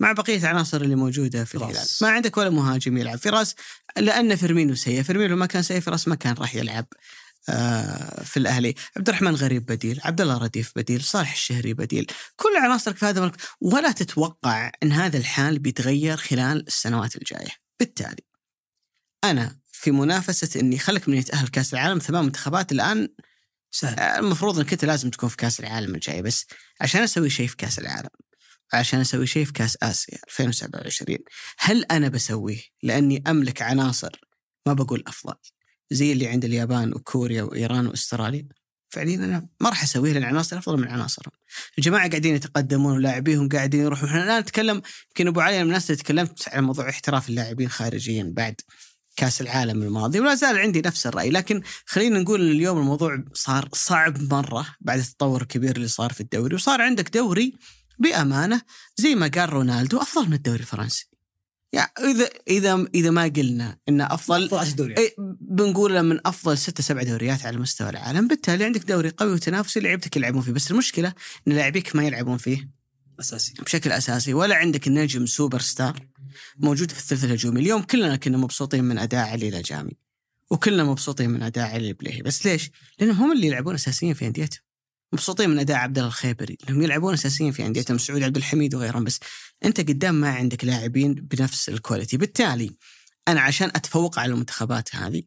[0.00, 1.54] مع بقية العناصر اللي موجودة في.
[1.54, 1.86] الهلال.
[2.02, 3.54] ما عندك ولا مهاجم يلعب فراس
[3.96, 5.02] لأن فيرمينو سيء.
[5.02, 6.86] فيرمينو ما كان سيء فراس ما كان راح يلعب
[7.48, 8.74] آه، في الأهلي.
[8.96, 12.06] عبد الرحمن غريب بديل عبد الله رديف بديل صالح الشهري بديل.
[12.36, 17.56] كل عناصرك في هذا المركز ولا تتوقع إن هذا الحال بيتغير خلال السنوات الجاية.
[17.80, 18.24] بالتالي
[19.24, 23.08] أنا في منافسة إني خلك من يتأهل كأس العالم ثمان منتخبات الآن
[23.70, 26.46] سهل آه، المفروض إنك أنت لازم تكون في كأس العالم الجاي بس
[26.80, 28.08] عشان أسوي شيء في كأس العالم
[28.72, 31.18] عشان أسوي شيء في كأس آسيا 2027
[31.58, 34.20] هل أنا بسويه؟ لأني أملك عناصر
[34.66, 35.34] ما بقول أفضل.
[35.90, 38.48] زي اللي عند اليابان وكوريا وإيران وأستراليا.
[38.88, 41.32] فعليا أنا ما راح أسويه لأن عناصر أفضل من عناصرهم.
[41.78, 44.08] الجماعة قاعدين يتقدمون ولاعبيهم قاعدين يروحون.
[44.08, 48.32] إحنا الآن نتكلم يمكن أبو علي من الناس اللي تكلمت على موضوع احتراف اللاعبين خارجيا
[48.36, 48.60] بعد.
[49.16, 53.68] كاس العالم الماضي ولا زال عندي نفس الرأي لكن خلينا نقول إن اليوم الموضوع صار
[53.72, 57.54] صعب مرة بعد التطور الكبير اللي صار في الدوري وصار عندك دوري
[57.98, 58.62] بأمانة
[58.96, 61.08] زي ما قال رونالدو أفضل من الدوري الفرنسي.
[61.72, 64.98] يعني إذا إذا إذا ما قلنا انه أفضل أفضل 10 دوريات.
[64.98, 69.80] إيه بنقول من أفضل ستة سبع دوريات على مستوى العالم بالتالي عندك دوري قوي وتنافسي
[69.80, 71.12] لعيبتك يلعبون فيه بس المشكلة
[71.48, 72.70] إن لاعبيك ما يلعبون فيه.
[73.20, 73.54] أساسي.
[73.62, 76.08] بشكل أساسي ولا عندك النجم سوبر ستار.
[76.56, 77.60] موجود في الثلث الهجومي.
[77.60, 79.92] اليوم كلنا كنا مبسوطين من أداء علي لاجامي
[80.50, 82.22] وكلنا مبسوطين من أداء علي البليهي.
[82.22, 84.60] بس ليش؟ لأنهم هم اللي يلعبون اساسيا في انديتهم
[85.12, 86.58] مبسوطين من أداء عبد الله الخيبري.
[86.64, 89.04] لأنهم يلعبون اساسيا في انديتهم سعود عبد الحميد وغيرهم.
[89.04, 89.20] بس
[89.64, 92.70] أنت قدام ما عندك لاعبين بنفس الكواليتي بالتالي
[93.28, 95.22] أنا عشان أتفوق على المنتخبات هذه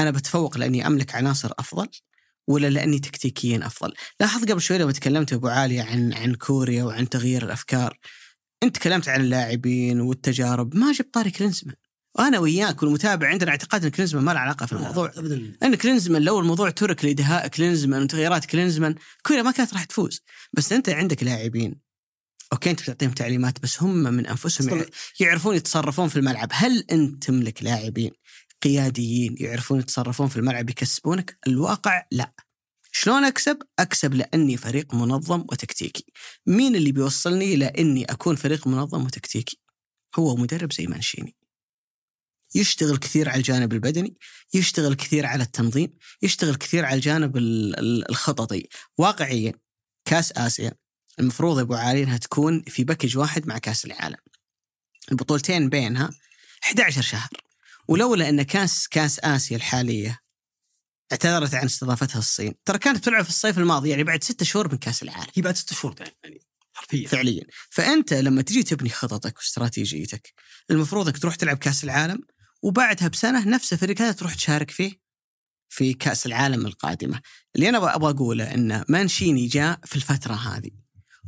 [0.00, 1.88] أنا بتفوق لأني أملك عناصر أفضل
[2.48, 3.94] ولا لأني تكتيكيا أفضل.
[4.20, 7.98] لاحظ قبل شوي لما تكلمت أبو عالي عن عن كوريا وعن تغيير الأفكار
[8.62, 11.74] انت تكلمت عن اللاعبين والتجارب ما جبت طاري كلينزمان.
[12.18, 15.12] وأنا وياك والمتابع عندنا اعتقاد إن كلينزمان ما له علاقة في الموضوع.
[15.16, 15.52] ابدا.
[15.62, 18.94] إن كلينزمان لو الموضوع ترك لدهاء كلينزمان وتغييرات كلينزمان
[19.26, 20.20] كوريا ما كانت راح تفوز.
[20.52, 21.74] بس أنت عندك لاعبين
[22.52, 24.84] أوكي أنت بتعطيهم تعليمات بس هم من أنفسهم يع-
[25.20, 26.48] يعرفون يتصرفون في الملعب.
[26.52, 28.10] هل أنت تملك لاعبين
[28.62, 32.32] قياديين يعرفون يتصرفون في الملعب يكسبونك الواقع؟ لا.
[32.92, 36.04] شلون أكسب؟ أكسب لأني فريق منظم وتكتيكي.
[36.46, 39.58] مين اللي بيوصلني لاني أكون فريق منظم وتكتيكي؟
[40.18, 41.36] هو مدرب زي مانشيني.
[42.54, 44.16] يشتغل كثير على الجانب البدني
[44.54, 48.68] يشتغل كثير على التنظيم يشتغل كثير على الجانب ال- ال- الخططي.
[48.98, 49.52] واقعيا
[50.04, 50.72] كأس آسيا
[51.20, 54.16] المفروض أبو عالي إنها تكون في باكج واحد مع كأس العالم.
[55.12, 56.10] البطولتين بينها
[56.62, 57.28] 11 شهر.
[57.88, 60.19] ولولا إن كأس كأس آسيا الحالية
[61.12, 62.54] اعتذرت عن استضافتها الصين.
[62.64, 65.30] ترى كانت بتلعب في الصيف الماضي يعني بعد ستة شهور من كأس العالم.
[65.34, 65.94] هي بعد ست شهور
[66.24, 66.40] يعني
[66.72, 67.08] حرفيا.
[67.08, 67.44] فعليا.
[67.70, 70.32] فأنت لما تجي تبني خططك واستراتيجيتك
[70.70, 72.20] المفروض إنك تروح تلعب كأس العالم
[72.62, 75.00] وبعدها بسنة نفس الفريق هذا تروح تشارك فيه
[75.68, 77.20] في كأس العالم القادمة.
[77.56, 80.70] اللي أنا أبغى أقوله إن مانشيني جاء في الفترة هذه.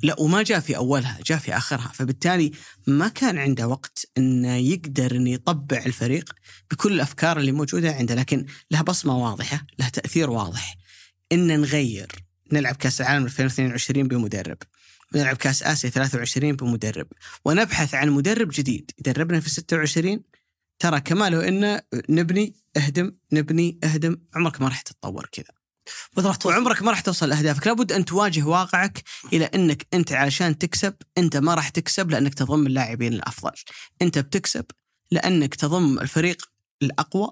[0.03, 1.91] لا وما جاء في أولها جاء في آخرها.
[1.95, 2.53] فبالتالي
[2.87, 6.33] ما كان عنده وقت إنه يقدر إنه يطبع الفريق
[6.71, 10.77] بكل الأفكار اللي موجودة عنده لكن لها بصمة واضحة لها تأثير واضح.
[11.33, 12.13] إن نغير
[12.53, 14.59] نلعب كأس العالم 2022 بمدرب
[15.15, 17.07] نلعب كأس آسيا 23 بمدرب
[17.45, 20.21] ونبحث عن مدرب جديد يدربنا في 26
[20.79, 25.62] ترى كماله إنه نبني اهدم نبني اهدم عمرك ما راح تتطور كذا.
[26.17, 27.67] بس راح وعمرك ما راح توصل لأهدافك.
[27.67, 29.03] لابد أن تواجه واقعك
[29.33, 33.51] إلى إنك أنت علشان تكسب أنت ما راح تكسب لأنك تضم اللاعبين الأفضل.
[34.03, 34.65] أنت بتكسب
[35.11, 36.49] لأنك تضم الفريق
[36.83, 37.31] الأقوى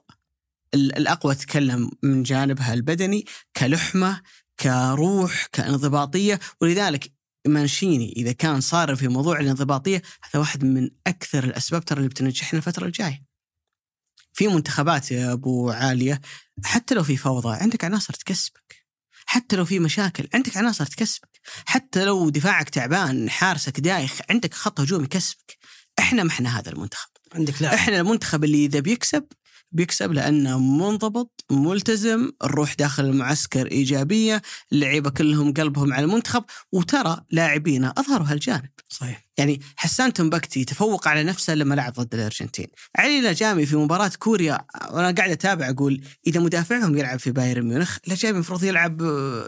[0.75, 3.25] ال- الأقوى تكلم من جانبها البدني
[3.57, 4.21] كلحمة
[4.61, 6.41] كروح كانضباطية.
[6.61, 7.13] ولذلك
[7.47, 12.59] مانشيني إذا كان صار في موضوع الانضباطية هذا واحد من أكثر الأسباب ترى اللي بتنجحنا
[12.59, 13.30] الفترة الجاية.
[14.33, 16.21] في منتخبات يا أبو عالية
[16.65, 18.81] حتى لو في فوضى عندك عناصر تكسبك.
[19.27, 21.41] حتى لو في مشاكل عندك عناصر تكسبك.
[21.67, 25.59] حتى لو دفاعك تعبان حارسك دايخ عندك خط هجوم يكسبك.
[25.99, 27.11] إحنا ما إحنا هذا المنتخب.
[27.35, 29.25] عندك لاعب إحنا المنتخب اللي إذا بيكسب
[29.73, 34.43] بيكسب لأنه منضبط ملتزم الروح داخل المعسكر إيجابية
[34.73, 38.71] اللعيبه كلهم قلبهم على المنتخب وترى لاعبينا أظهروا هالجانب.
[38.89, 39.27] صحيح.
[39.39, 42.67] يعني حسان تنبكتي تفوق على نفسه لما لعب ضد الأرجنتين.
[42.97, 44.59] علي لجامي في مباراة كوريا
[44.91, 48.97] وأنا قاعد أتابع أقول إذا مدافعهم يلعب في بايرن ميونخ لجامي المفروض يلعب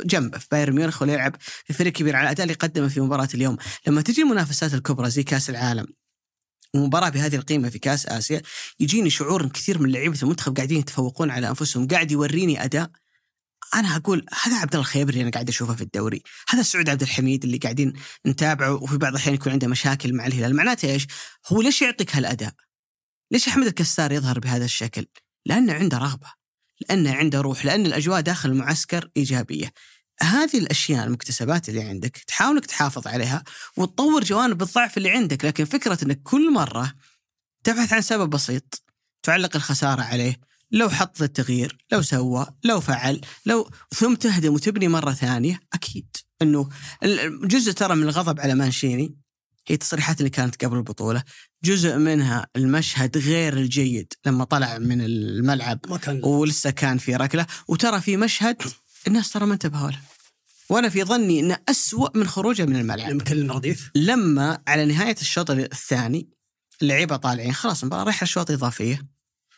[0.04, 3.28] جنبه في بايرن ميونخ ولا يلعب في فريق كبير على الاداء اللي قدمه في مباراة
[3.34, 3.56] اليوم.
[3.86, 5.86] لما تجي المنافسات الكبرى زي كأس العالم
[6.74, 8.42] ومباراة بهذه القيمة في كأس آسيا
[8.80, 12.90] يجيني شعور كثير من لعيبة المنتخب قاعدين يتفوقون على أنفسهم قاعد يوريني أداء.
[13.74, 17.02] أنا أقول هذا عبد الله الخيبري اللي أنا قاعد أشوفه في الدوري هذا سعود عبد
[17.02, 17.92] الحميد اللي قاعدين
[18.26, 20.56] نتابعه وفي بعض الأحيان يكون عنده مشاكل مع الهلال.
[20.56, 21.06] معناته إيش؟
[21.48, 22.54] هو ليش يعطيك هالأداء؟
[23.30, 25.06] ليش أحمد الكسار يظهر بهذا الشكل؟
[25.46, 26.32] لأنه عنده رغبة
[26.80, 29.72] لأنه عنده روح لأن الأجواء داخل المعسكر إيجابية.
[30.22, 33.44] هذه الأشياء المكتسبات اللي عندك تحاول انك تحافظ عليها
[33.76, 36.92] وتطور جوانب الضعف اللي عندك لكن فكرة إنك كل مرة
[37.64, 38.82] تبحث عن سبب بسيط
[39.22, 45.12] تعلق الخسارة عليه لو حط التغيير لو سوى لو فعل لو ثم تهدم وتبني مرة
[45.12, 46.68] ثانية أكيد إنه
[47.44, 49.16] جزء ترى من الغضب على مانشيني
[49.66, 51.22] هي التصريحات اللي كانت قبل البطولة
[51.64, 57.46] جزء منها المشهد غير الجيد لما طلع من الملعب ما كان ولسه كان في ركلة
[57.68, 58.62] وترى في مشهد
[59.06, 59.98] الناس ترى ما انتبهوا له.
[60.72, 63.10] وأنا في ظني إنه اسوء من خروجه من الملعب.
[63.10, 66.28] لما كلم رديف لما على نهاية الشوط الثاني
[66.82, 69.02] اللعيبة طالعين خلاص المباراة رايحة اشواط إضافية.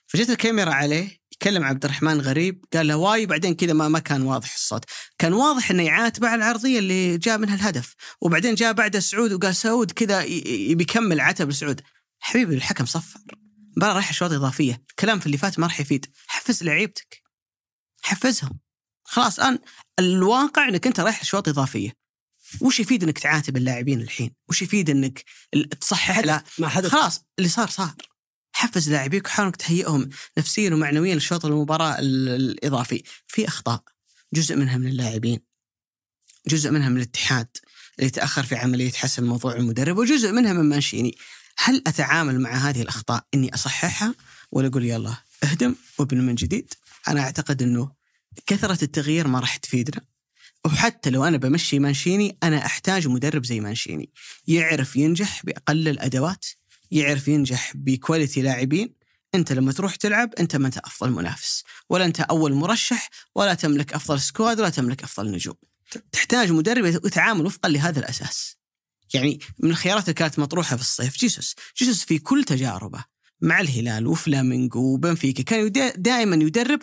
[0.06, 4.22] فجت الكاميرا عليه يكلم عبد الرحمن غريب قال له واي بعدين كذا ما ما كان
[4.22, 4.84] واضح الصوت.
[5.18, 7.94] كان واضح إنه يعاتبه على العرضية اللي جاء منها الهدف.
[8.20, 11.80] وبعدين جاء بعد سعود وقال سعود كذا ي- يبي يكمل عتب لسعود.
[12.20, 13.20] حبيبي الحكم صفر.
[13.70, 14.82] المباراة رايحة اشواط إضافية.
[14.90, 16.06] الكلام في اللي فات ما راح يفيد.
[16.26, 17.22] حفز لعيبتك.
[18.02, 18.58] حفزهم.
[19.06, 19.58] خلاص الآن
[19.98, 21.92] الواقع إنك أنت رايح اشواط إضافية.
[22.60, 25.24] وش يفيد إنك تعاتب اللاعبين الحين؟ وش يفيد إنك
[25.80, 26.44] تصحح؟ لا.
[26.58, 27.94] ما حدث خلاص اللي صار صار.
[28.52, 33.02] حفز لاعبيك وحاول انك تهيئهم نفسيا ومعنويا لشوط المباراة ال- الإضافي.
[33.26, 33.82] في أخطاء.
[34.34, 35.40] جزء منها من اللاعبين.
[36.48, 37.48] جزء منها من الاتحاد
[37.98, 41.14] اللي تأخر في عملية حسم موضوع المدرب وجزء منها من مانشيني.
[41.58, 44.14] هل أتعامل مع هذه الأخطاء إني أصححها
[44.52, 45.14] ولا أقول يلا
[45.44, 46.74] اهدم وابن من جديد؟
[47.08, 47.92] أنا أعتقد إنه
[48.46, 50.00] كثرة التغيير ما راح تفيدنا.
[50.64, 54.10] وحتى لو أنا بمشي مانشيني أنا أحتاج مدرب زي مانشيني.
[54.46, 56.44] يعرف ينجح بأقل الأدوات
[56.90, 58.94] يعرف ينجح ب quality لاعبين.
[59.34, 61.64] أنت لما تروح تلعب أنت ما أنت أفضل منافس.
[61.90, 65.54] ولا أنت أول مرشح ولا تملك أفضل squad ولا تملك أفضل نجوم.
[66.12, 68.56] تحتاج مدرب يتعامل وفقا لهذا الأساس.
[69.14, 71.54] يعني من الخيارات اللي كانت مطروحة في الصيف جيسوس.
[71.78, 73.04] جيسوس في كل تجاربه.
[73.40, 76.80] مع الهلال وفلامينغو وبنفيكا كان دائما يدرب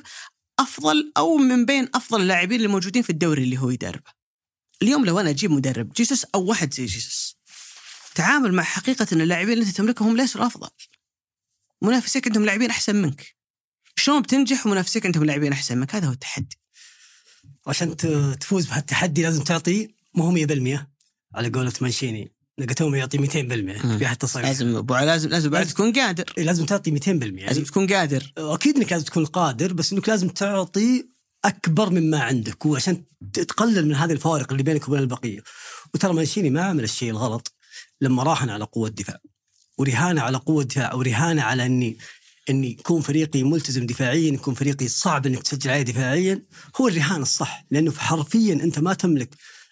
[0.61, 4.11] أفضل أو من بين أفضل اللاعبين الموجودين في الدوري اللي هو يدربه.
[4.81, 7.37] اليوم لو أنا أجيب مدرب جيسوس أو واحد زي جيسوس
[8.15, 10.69] تعامل مع حقيقة إن اللاعبين اللي انت تملكهم هم ليسوا الأفضل.
[11.81, 13.35] منافسيك عندهم لاعبين أحسن منك.
[13.95, 16.57] شلون بتنجح ومنافسيك عندهم لاعبين أحسن منك؟ هذا هو التحدي.
[17.67, 17.97] عشان
[18.39, 20.87] تفوز بهالتحدي لازم تعطي مو هو 100%
[21.35, 22.31] على قولة مانشيني
[22.61, 23.97] لقيتهم يعطي 200% مم.
[23.97, 24.47] في هالتصريح.
[24.47, 26.33] لازم أبو علي لازم لازم بعد لازم- تكون قادر.
[26.37, 28.33] إيه، لازم تعطي 200% لازم يعني تكون قادر.
[28.37, 31.05] أكيد إنك لازم تكون قادر بس إنك لازم تعطي
[31.45, 33.03] أكبر مما عندك وعشان
[33.33, 35.43] تقلل من هذه الفوارق اللي بينك وبين البقية.
[35.93, 37.53] وترى مانشيني ما عمل الشيء الغلط
[38.01, 39.17] لما راهن على قوة دفاع.
[39.77, 41.97] ورهانه على قوة دفاع ورهانه على اني
[42.49, 46.41] إني يكون فريقي ملتزم دفاعيا يكون فريقي صعب إنك تسجل عليه دفاعيا
[46.81, 47.65] هو الرهان الصح.
[47.71, 49.29] لأنه حرفيا أنت ما تملك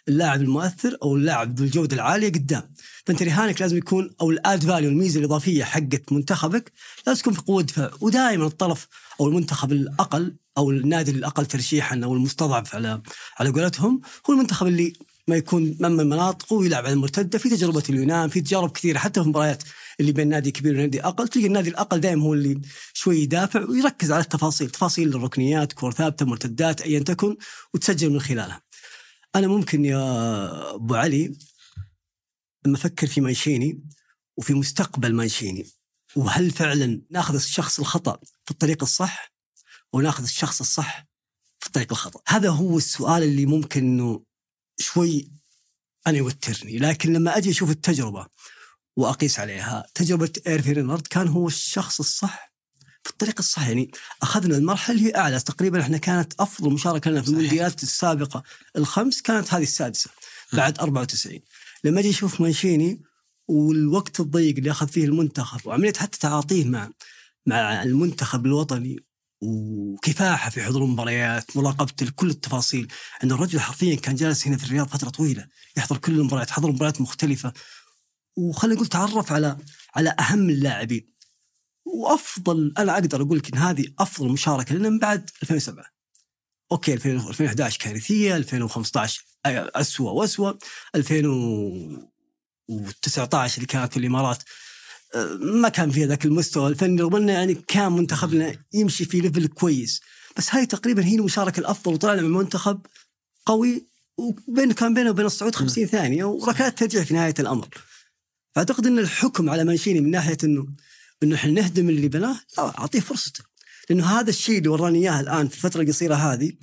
[0.09, 2.73] اللاعب المؤثر أو اللاعب بالجودة العالية قدام.
[3.05, 6.71] فانت رهانك لازم يكون أو ال added value الميزة الإضافية حقت منتخبك
[7.07, 8.87] لازم تكون في قوة دفاع ودائما الطرف
[9.19, 13.01] أو المنتخب الأقل أو النادي الأقل ترشيحا أو المستضعف على
[13.39, 14.93] على قولتهم هو المنتخب اللي
[15.27, 19.29] اللي يكون من مناطقه ويلعب على المرتدة في تجربة اليونان في تجارب كثيرة حتى في
[19.29, 19.63] مباريات
[19.99, 21.27] اللي بين نادي كبير ونادي أقل.
[21.27, 22.61] تلقى النادي الأقل دائما هو اللي
[22.93, 27.37] شوي يدافع ويركز على التفاصيل تفاصيل الركنيات كور ثابتة مرتدات ايا تكن
[27.73, 28.61] وتسجل من خلالها.
[29.35, 31.37] أنا ممكن يا أبو علي
[32.65, 33.83] لما أفكر في مانشيني
[34.37, 35.67] وفي مستقبل مانشيني
[36.15, 39.33] وهل فعلا نأخذ الشخص الخطأ في الطريق الصح
[39.93, 41.05] ونأخذ الشخص الصح
[41.59, 44.23] في الطريق الخطأ؟ هذا هو السؤال اللي ممكن إنه
[44.79, 45.31] شوي
[46.07, 48.27] أنا يوترني لكن لما أجي أشوف التجربة
[48.97, 52.48] وأقيس عليها تجربة إيرفي رينارد كان هو الشخص الصح
[53.03, 53.91] في الطريق الصح يعني
[54.21, 55.39] أخذنا المرحلة اللي هي أعلى.
[55.39, 57.27] تقريبا إحنا كانت أفضل مشاركة لنا في.
[57.29, 58.43] المونديالات السابقة.
[58.75, 60.09] الخمس كانت هذه السادسة
[60.53, 61.39] بعد 94
[61.83, 63.01] لما أجي أشوف مانشيني
[63.47, 66.89] والوقت الضيق اللي أخذ فيه المنتخب وعملية حتى تعاطيه مع
[67.45, 68.99] مع المنتخب الوطني
[69.41, 72.87] وكفاحة في حضور المباريات مراقبته لكل التفاصيل
[73.23, 75.47] إن الرجل حرفيا كان جالس هنا في الرياض فترة طويلة
[75.77, 77.53] يحضر كل المباريات حضر مباريات مختلفة.
[78.37, 79.57] وخلينا نقول تعرف على
[79.95, 81.13] على أهم اللاعبين.
[81.93, 85.85] وأفضل أنا أقدر أقول لك إن هذه أفضل مشاركة لنا من بعد 2007
[86.71, 90.57] أوكي 2000 2011 كارثية 2015 اسوء واسوء
[90.95, 92.09] 2000
[92.71, 94.43] و19 اللي كانت في الإمارات.
[95.15, 99.47] آه، ما كان فيها ذاك المستوى الفني رغم إنه يعني كان منتخبنا يمشي في level
[99.47, 100.01] كويس.
[100.37, 102.85] بس هاي تقريبا هي المشاركة الأفضل وطلعنا من منتخب
[103.45, 103.87] قوي
[104.17, 107.67] وبين كان بينه وبين الصعود 50 ثانية وركلات ترجع في نهاية الأمر.
[108.55, 110.67] فأعتقد إن الحكم على مانشيني من ناحية إنه
[111.23, 113.43] إنه إحنا نهدم اللي بناه لا أعطيه فرصته
[113.89, 116.53] لأنه هذا الشيء اللي وراني إياه الآن في الفترة القصيره هذه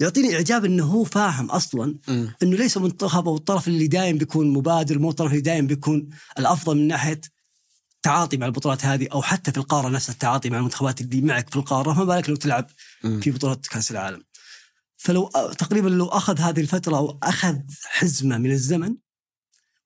[0.00, 2.34] يعطيني إعجاب إنه هو فاهم أصلا مم.
[2.42, 6.08] إنه ليس منتخب أو الطرف اللي دايم بيكون مبادر مو الطرف اللي دايم بيكون
[6.38, 7.20] الأفضل من ناحية
[8.02, 11.56] تعاطي مع البطولات هذه أو حتى في القارة نفسها التعاطي مع المنتخبات اللي معك في
[11.56, 12.70] القارة ما بالك لو تلعب
[13.04, 13.20] مم.
[13.20, 14.22] في بطولة كأس العالم.
[14.96, 15.28] فلو
[15.58, 18.96] تقريبا لو أخذ هذه الفترة أو أخذ حزمة من الزمن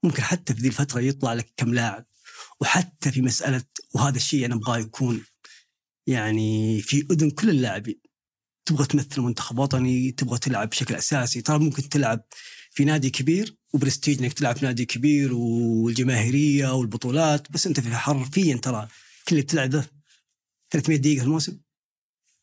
[0.03, 2.07] ممكن حتى في ذي الفترة يطلع لك كم لاعب
[2.63, 5.25] وحتى في مسألة وهذا الشيء أنا أبغاه يكون
[6.07, 8.01] يعني في أذن كل اللاعبين.
[8.65, 11.43] تبغى تمثل منتخب وطني تبغى تلعب بشكل أساسي.
[11.43, 12.25] ترى ممكن تلعب
[12.71, 18.57] في نادي كبير وبرستيج إنك تلعب في نادي كبير والجماهيرية والبطولات بس أنت في حرفيا
[18.57, 18.89] ترى
[19.29, 19.85] كل اللي بتلعبه
[20.71, 21.59] 300 دقيقة في الموسم.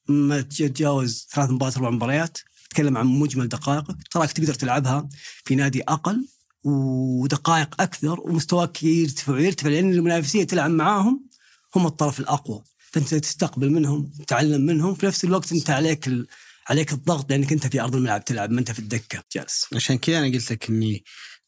[0.08, 2.38] ما تتجاوز ثلاث مباريات أربع مباريات
[2.70, 5.10] تتكلم عن مجمل دقائقك تراك تقدر تلعبها
[5.46, 6.28] في نادي أقل
[6.64, 11.30] ودقائق أكثر ومستواك يرتفع ويرتفع لأن المنافسين تلعب معاهم
[11.76, 12.64] هم الطرف الأقوى.
[12.92, 16.28] فأنت تستقبل منهم تتعلم منهم في نفس الوقت أنت عليك ال...
[16.70, 19.24] عليك الضغط لأنك أنت في أرض الملعب تلعب ما أنت في الدكة.
[19.36, 19.66] جالس.
[19.76, 21.04] عشان كذا أنا قلت لك إني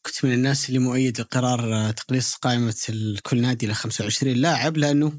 [0.06, 2.74] كنت من الناس اللي مؤيد لقرار آه، تقليص قائمة
[3.22, 5.12] كل نادي ل 25 لاعب لأنه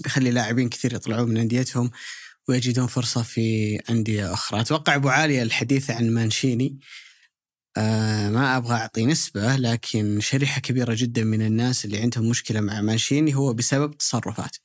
[0.00, 1.90] بيخلي لاعبين كثير يطلعون من أنديتهم
[2.48, 6.78] ويجدون فرصة في أندية أخرى، أتوقع أبو عاليه الحديث عن مانشيني.
[7.78, 12.80] آه ما أبغى أعطي نسبة لكن شريحة كبيرة جدا من الناس اللي عندهم مشكلة مع
[12.80, 14.58] مانشيني هو بسبب تصرفاته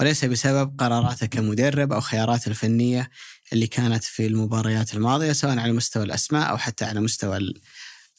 [0.00, 3.10] وليس بسبب قراراته كمدرب أو خياراته الفنية
[3.52, 7.60] اللي كانت في المباريات الماضية سواء على مستوى الأسماء أو حتى على مستوى ال-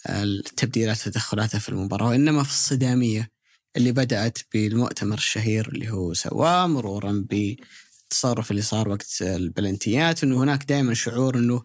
[0.09, 3.31] التبديلات وتدخلاته في المباراة وإنما في الصدامية
[3.77, 10.63] اللي بدأت بالمؤتمر الشهير اللي هو سواه مرورا بالتصرف اللي صار وقت البلنتيات إنه هناك
[10.63, 11.63] دائما شعور إنه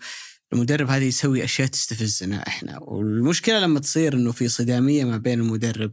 [0.52, 2.78] المدرب هذا يسوي أشياء تستفزنا إحنا.
[2.82, 5.92] والمشكلة لما تصير إنه في صدامية ما بين المدرب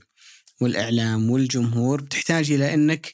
[0.62, 3.14] والإعلام والجمهور بتحتاج إلى إنك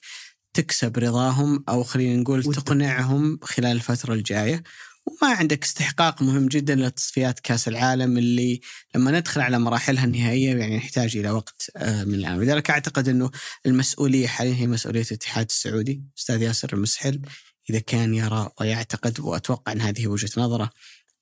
[0.54, 4.64] تكسب رضاهم أو خلينا نقول تقنعهم خلال الفترة الجاية.
[5.06, 8.62] وما عندك استحقاق مهم جدا لتصفيات كأس العالم اللي
[8.96, 13.32] لما ندخل على مراحلها النهائية يعني نحتاج إلى وقت آه، من الآن، لذلك أعتقد إنه
[13.66, 17.22] المسؤولية حاليا هي مسؤولية الاتحاد السعودي، أستاذ ياسر المسحل
[17.70, 20.70] إذا كان يرى ويعتقد وأتوقع إن هذه وجهة نظره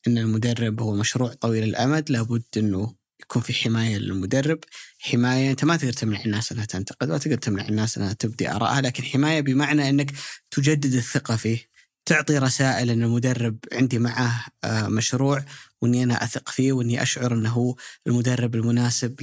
[0.07, 4.59] إن المدرب هو مشروع طويل الأمد لابد إنه يكون في حماية للمدرب،
[4.99, 8.81] حماية أنت ما تقدر تمنع الناس أنها تنتقد ولا تقدر تمنع الناس أنها تبدي آرائها،
[8.81, 10.11] لكن حماية بمعنى إنك
[10.51, 11.71] تجدد الثقة فيه،
[12.05, 15.45] تعطي رسائل إن المدرب عندي معه آه، مشروع
[15.81, 17.75] وإني أنا أثق فيه وإني أشعر إنه هو
[18.07, 19.21] المدرب المناسب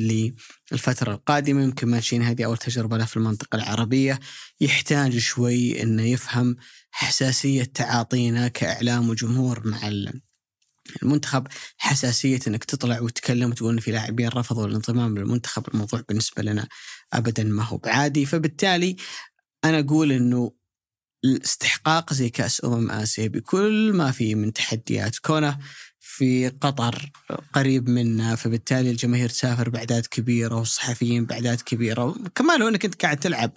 [0.73, 1.63] للفترة القادمة.
[1.63, 4.21] يمكن ماشيين هذه أول تجربة له في المنطقة العربية.
[4.61, 6.57] يحتاج شوي إنه يفهم
[6.91, 9.89] حساسية تعاطينا كإعلام وجمهور مع
[11.03, 16.69] المنتخب حساسية إنك تطلع وتتكلم وتقول إن في لاعبين رفضوا الانضمام للمنتخب الموضوع بالنسبة لنا
[17.13, 18.27] ابدا ما هو بعادي.
[18.27, 18.97] فبالتالي
[19.65, 20.53] أنا أقول إنه
[21.25, 25.59] الاستحقاق زي كأس أمم آسيا بكل ما فيه من تحديات كونه
[26.01, 27.11] في قطر
[27.53, 33.17] قريب منا فبالتالي الجماهير تسافر بأعداد كبيرة والصحفيين بأعداد كبيرة كمان لو أنك أنت قاعد
[33.17, 33.53] تلعب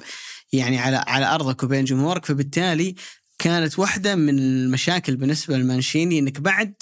[0.53, 2.95] يعني على على أرضك وبين جمهورك فبالتالي
[3.39, 6.73] كانت واحدة من المشاكل بالنسبة للمانشيني أنك بعد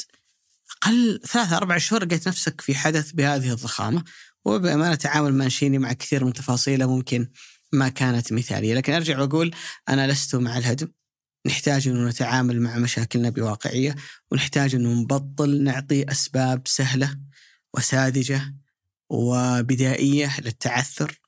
[0.83, 4.03] أقل ثلاثة أربع شهور لقيت نفسك في حدث بهذه الضخامة
[4.45, 7.27] وبأمانة تعامل مانشيني مع كثير من تفاصيله ممكن
[7.71, 8.73] ما كانت مثالية.
[8.73, 9.55] لكن أرجع وأقول
[9.89, 10.91] أنا لست مع الهدم
[11.47, 13.95] نحتاج أنه نتعامل مع مشاكلنا بواقعية
[14.31, 17.19] ونحتاج أنه نبطل نعطي أسباب سهلة
[17.73, 18.55] وساذجة
[19.09, 21.21] وبدائية للتعثر.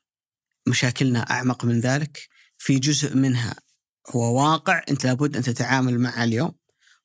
[0.68, 2.30] مشاكلنا أعمق من ذلك.
[2.58, 3.56] في جزء منها
[4.10, 6.61] هو واقع أنت لابد أن تتعامل معه اليوم.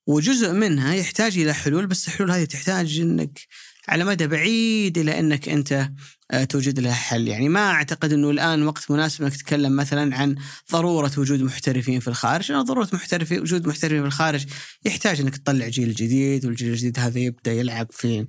[0.07, 3.41] وجزء منها يحتاج إلى حلول بس الحلول هذه تحتاج أنك
[3.89, 5.91] على مدى بعيد إلى أنك أنت
[6.31, 7.29] آه، توجد لها حل.
[7.29, 10.35] يعني ما أعتقد أنه الآن وقت مناسب أنك تتكلم مثلا عن
[10.73, 12.53] ضرورة وجود محترفين في الخارج.
[12.53, 14.47] لأن ضرورة محترفين وجود محترفين في الخارج
[14.85, 18.27] يحتاج أنك تطلع جيل جديد والجيل الجديد هذا يبدأ يلعب في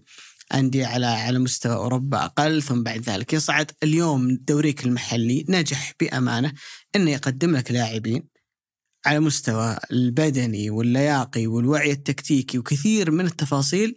[0.54, 6.54] أندية على على مستوى أوروبا أقل ثم بعد ذلك يصعد اليوم دوريك المحلي نجح بأمانة
[6.96, 8.37] أنه يقدم لك لاعبين.
[9.08, 13.96] على مستوى البدني واللياقي والوعي التكتيكي وكثير من التفاصيل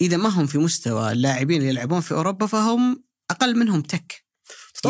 [0.00, 4.24] إذا ما هم في مستوى اللاعبين اللي يلعبون في أوروبا فهم أقل منهم تك.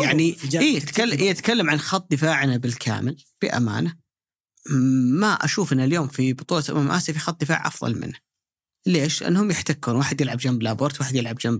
[0.03, 0.77] يعني إيه.
[0.77, 3.95] يتكلم, يتكلم عن خط دفاعنا بالكامل بأمانة.
[5.19, 8.30] ما أشوف أن اليوم في بطولة أمم آسيا في خط دفاع أفضل منه.
[8.85, 11.59] ليش؟ لأنهم يحتكون واحد يلعب جنب لابورت واحد يلعب جنب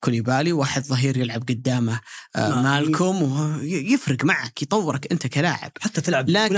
[0.00, 2.00] كوليبالي واحد ظهير يلعب قدامه
[2.36, 6.54] آه ما- مالكوم وهو ي- يفرق معك يطورك أنت كلاعب حتى تلعب لكن.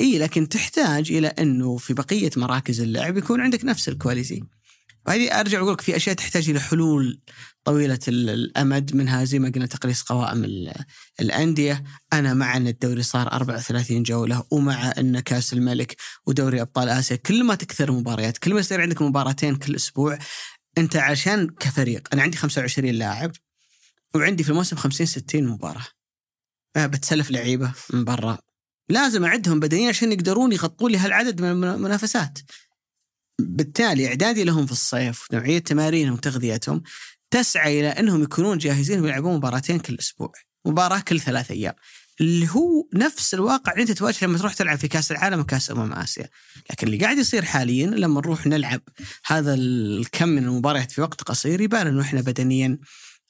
[0.00, 4.44] إي لكن تحتاج إلى أنه في بقية مراكز اللعب يكون عندك نفس ال quality
[5.06, 7.20] وهذه أرجع أقول لك في أشياء تحتاج إلى حلول
[7.64, 10.84] طويلة ال- الأمد منها زي ما قلنا تقليص قوائم ال-
[11.20, 11.84] الأندية.
[12.12, 15.96] أنا مع أن الدوري صار 34 جولة ومع أن كأس الملك
[16.26, 20.18] ودوري أبطال آسيا كل ما تكثر المباريات كل ما يصير عندك مباراتين كل أسبوع
[20.78, 23.32] أنت عشان كفريق أنا عندي 25 لاعب
[24.14, 25.86] وعندي في الموسم 50 60 مباراة.
[26.76, 28.38] آه، بتسلف لعيبة من برا.
[28.88, 32.38] لازم أعدهم بدنيا عشان يقدرون يغطون لي هالعدد من المنافسات.
[33.38, 36.82] بالتالي إعدادي لهم في الصيف نوعية تمارينهم وتغذيتهم
[37.30, 40.32] تسعى إلى إنهم يكونون جاهزين ويلعبون مباراتين كل أسبوع
[40.66, 41.74] مباراة كل ثلاث أيام.
[42.20, 45.92] اللي هو نفس الواقع اللي أنت تواجهه لما تروح تلعب في كأس العالم وكأس أمم
[45.92, 46.28] آسيا.
[46.70, 48.80] لكن اللي قاعد يصير حاليا لما نروح نلعب
[49.26, 52.78] هذا الكم من المباريات في وقت قصير يبان إنه إحنا بدنيا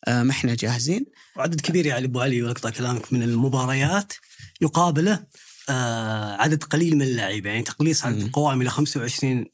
[0.09, 1.07] آه، ما إحنا جاهزين.
[1.37, 4.13] وعدد كبير يعني أبو علي وأقطع كلامك من المباريات
[4.61, 5.25] يقابله
[5.69, 8.23] آه عدد قليل من اللاعبين يعني تقليص عدد.
[8.23, 9.45] القوائم إلى 25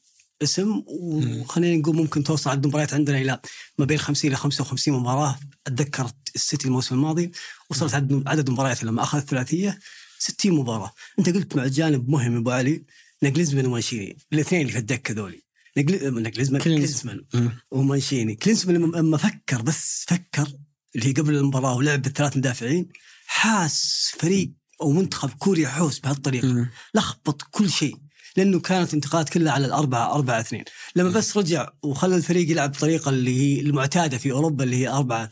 [0.43, 3.39] اسم وخلينا نقول ممكن توصل عدد المباريات عندنا إلى
[3.77, 5.39] ما بين 50 إلى 55 مباراة.
[5.67, 7.31] أتذكر السيتي الموسم الماضي
[7.69, 9.79] وصلت عدد عدد المباريات لما اخذ الثلاثية
[10.19, 10.91] 60 مباراة.
[11.19, 12.83] أنت قلت مع جانب مهم أبو علي
[13.23, 15.43] نجلزمان ومانشيني الاثنين اللي في الدكة ذولي.
[15.77, 16.79] نجل- نجلزمان كلينز.
[17.01, 17.25] كلينزمان
[17.71, 18.35] ومانشيني.
[18.35, 20.47] كلينسمان لما فكر بس فكر
[20.95, 22.89] اللي هي قبل المباراة ولعب بالثلاث مدافعين
[23.25, 26.47] حاس فريق أو منتخب كوريا حوس بهالطريقة.
[26.95, 27.97] لخبط كل شيء.
[28.37, 30.63] لأنه كانت انتقاد كلها على الأربعة أربعة اثنين.
[30.95, 35.29] لما بس رجع وخلى الفريق يلعب بطريقة اللي هي المعتادة في أوروبا اللي هي أربعة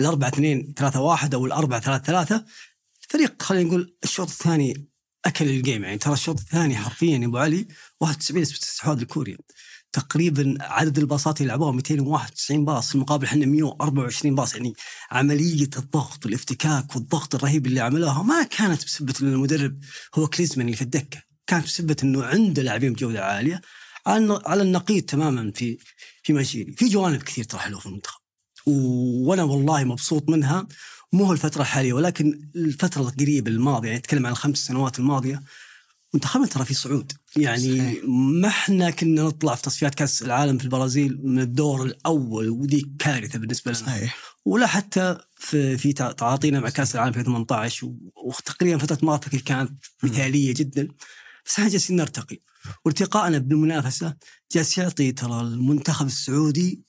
[0.00, 2.44] الأربعة اثنين ثلاثة واحد أو الأربعة ثلاثة ثلاثة
[3.04, 4.88] الفريق خلينا نقول الشوط الثاني
[5.24, 5.84] أكل الجيم.
[5.84, 7.66] يعني ترى الشوط الثاني حرفيا يا أبو علي
[8.00, 9.38] 91 نسبة استحواذ لكوريا
[9.92, 12.88] تقريبا عدد الباصات اللي لعبوها 291 باص.
[12.88, 14.54] في المقابل إحنا 124 باص.
[14.54, 14.74] يعني
[15.10, 19.80] عملية الضغط والافتكاك والضغط الرهيب اللي عملوها ما كانت بسبة إن المدرب
[20.14, 21.33] هو كليزمان اللي في الدكة.
[21.46, 23.60] كانت بسبه إنه عنده لاعبين بجودة عالية.
[24.06, 25.78] على النقيض تماما في
[26.22, 28.20] في مانشيني في جوانب كثير ترى حلوة في المنتخب.
[28.66, 30.66] وأنا والله مبسوط منها.
[31.12, 35.42] مو الفترة الحالية ولكن الفترة القريبة الماضية يعني أتكلم عن الخمس سنوات الماضية
[36.14, 37.12] منتخبنا ترى في صعود.
[37.36, 38.04] يعني صحيح.
[38.08, 43.38] ما إحنا كنا نطلع في تصفيات كأس العالم في البرازيل من الدور الأول ودي كارثة
[43.38, 43.80] بالنسبة لنا.
[43.80, 44.16] صحيح.
[44.44, 49.36] ولا حتى في في تع- تعاطينا مع كأس العالم في 18 و- وتقريبا فترة مارتك
[49.36, 49.70] كانت
[50.02, 50.88] مثالية جدا.
[51.46, 52.38] بس إحنا جالسين نرتقي.
[52.84, 54.16] وارتقائنا بالمنافسة
[54.52, 56.82] جالس يعطي ترى المنتخب السعودي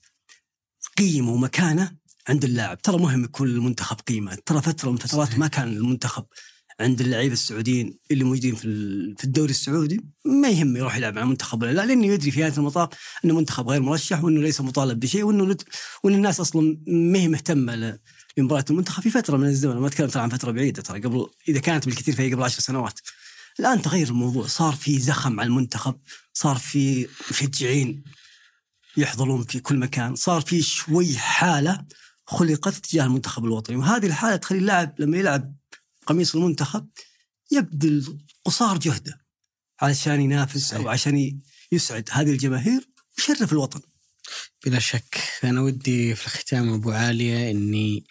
[0.97, 1.95] قيمة ومكانة
[2.28, 2.82] عند اللاعب.
[2.82, 4.36] ترى مهم يكون المنتخب قيمة.
[4.45, 5.38] ترى فترة من فترات.
[5.38, 6.26] ما كان المنتخب
[6.80, 8.62] عند اللعيبة السعوديين اللي موجودين في
[9.18, 10.01] في الدوري السعودي.
[10.26, 12.89] ما يهم يروح يلعب مع المنتخب ولا لا لأنه يدري في نهايه المطاف
[13.26, 15.64] إنه منتخب غير مرشح وإنه ليس مطالب بشيء وإنه لت-
[16.03, 17.99] وإن الناس أصلا ما هي مهتمة ل-
[18.38, 19.03] لمباراة المنتخب.
[19.03, 22.16] في فترة من الزمن ما أتكلم ترى عن فترة بعيدة ترى قبل إذا كانت بالكثير
[22.16, 22.99] فهي قبل عشر سنوات.
[23.60, 24.47] الآن تغير الموضوع.
[24.47, 25.99] صار في زخم على المنتخب
[26.34, 28.03] صار في مشجعين
[28.97, 31.86] يحضرون في كل مكان صار في شوي حالة
[32.28, 33.76] خلقت تجاه المنتخب الوطني.
[33.76, 35.56] وهذه الحالة تخلي اللاعب لما يلعب
[36.06, 36.89] قميص المنتخب
[37.51, 39.26] يبذل قصار جهده
[39.82, 40.89] علشان ينافس أو.
[40.89, 41.41] عشان
[41.72, 43.82] يسعد هذه الجماهير ويشرف الوطن.
[44.66, 48.06] بلا شك أنا ودي في الختام أبو عالية أني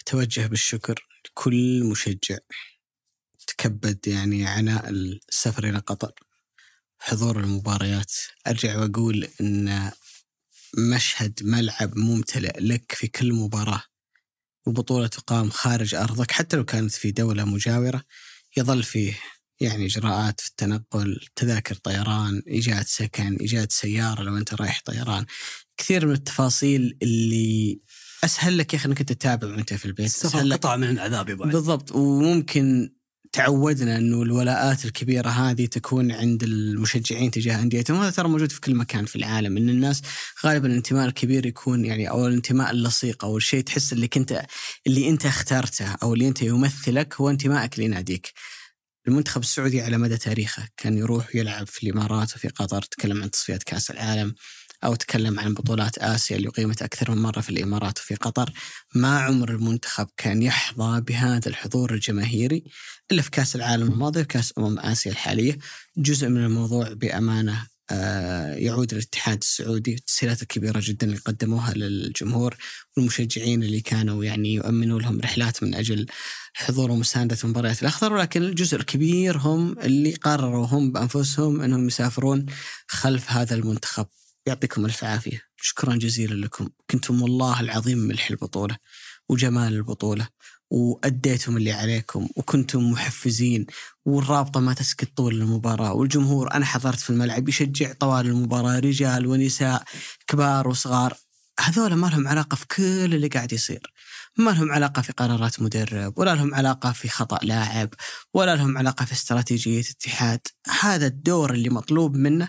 [0.00, 2.38] أتوجه بالشكر لكل مشجع
[3.46, 6.12] تكبد يعني عناء السفر إلى قطر
[6.98, 8.12] حضور المباريات.
[8.46, 9.90] أرجع وأقول أن
[10.78, 13.82] مشهد ملعب ممتلئ لك في كل مباراة.
[14.66, 18.02] وبطولة تقام خارج أرضك حتى لو كانت في دولة مجاورة
[18.56, 19.18] يظل فيه
[19.60, 25.26] يعني إجراءات في التنقل تذاكر طيران إيجاد سكن إيجاد سيارة لو أنت رايح طيران.
[25.76, 27.80] كثير من التفاصيل اللي
[28.24, 31.34] أسهل لك يا أخي أنك تتابع وأنت في البيت السفر قطعه من العذاب يا.
[31.34, 31.92] بالضبط.
[31.92, 32.94] وممكن
[33.32, 38.74] تعودنا إنه الولاءات الكبيرة هذه تكون عند المشجعين تجاه انديتهم وهذا ترى موجود في كل
[38.74, 40.02] مكان في العالم إن الناس
[40.44, 44.42] غالبا الانتماء الكبير يكون يعني أو الانتماء اللصيق أو الشيء تحس اللي كنت
[44.86, 48.32] اللي أنت اخترته أو اللي أنت يمثلك هو انتمائك لناديك.
[49.08, 53.62] المنتخب السعودي على مدى تاريخه كان يروح يلعب في الإمارات وفي قطر تكلم عن تصفيات
[53.62, 54.34] كأس العالم
[54.84, 58.52] أو تكلم عن بطولات آسيا اللي اقيمت أكثر من مرة في الإمارات وفي قطر
[58.94, 62.64] ما عمر المنتخب كان يحظى بهذا الحضور الجماهيري
[63.12, 65.58] إلا في كأس العالم الماضي وكأس أمم آسيا الحالية.
[65.96, 72.56] جزء من الموضوع بأمانة آه، يعود للاتحاد السعودي التسهيلات الكبيره جدا اللي قدموها للجمهور
[72.96, 76.06] والمشجعين اللي كانوا يعني يؤمنوا لهم رحلات من أجل
[76.54, 78.12] حضور ومساندة المباريات الأخضر.
[78.12, 82.46] ولكن الجزء الكبير هم اللي قرروا هم بأنفسهم إنهم يسافرون
[82.88, 84.06] خلف هذا المنتخب.
[84.46, 85.42] يعطيكم ألف عافية.
[85.56, 86.68] شكرا جزيلا لكم.
[86.90, 88.76] كنتم والله العظيم ملح البطولة
[89.28, 90.28] وجمال البطولة
[90.70, 93.66] وأديتم اللي عليكم وكنتم محفزين
[94.04, 99.84] والرابطة ما تسكت طول المباراة والجمهور أنا حضرت في الملعب يشجع طوال المباراة رجال ونساء
[100.26, 101.16] كبار وصغار.
[101.60, 103.92] هذول ما لهم علاقة في كل اللي قاعد يصير.
[104.38, 107.94] ما لهم علاقة في قرارات مدرب ولا لهم علاقة في خطأ لاعب
[108.34, 110.40] ولا لهم علاقة في استراتيجية اتحاد.
[110.80, 112.48] هذا الدور اللي مطلوب منه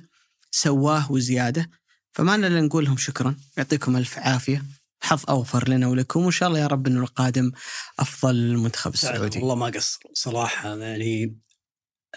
[0.51, 1.69] سواه وزيادة
[2.13, 3.35] فما لنا الا نقول لهم شكرا.
[3.57, 4.65] يعطيكم ألف عافية.
[5.01, 6.21] حظ أوفر لنا ولكم.
[6.21, 7.51] وإن شاء الله يا رب إنه القادم
[7.99, 9.39] أفضل المنتخب السعودي.
[9.39, 10.75] والله ما قصر صراحة.
[10.75, 11.37] يعني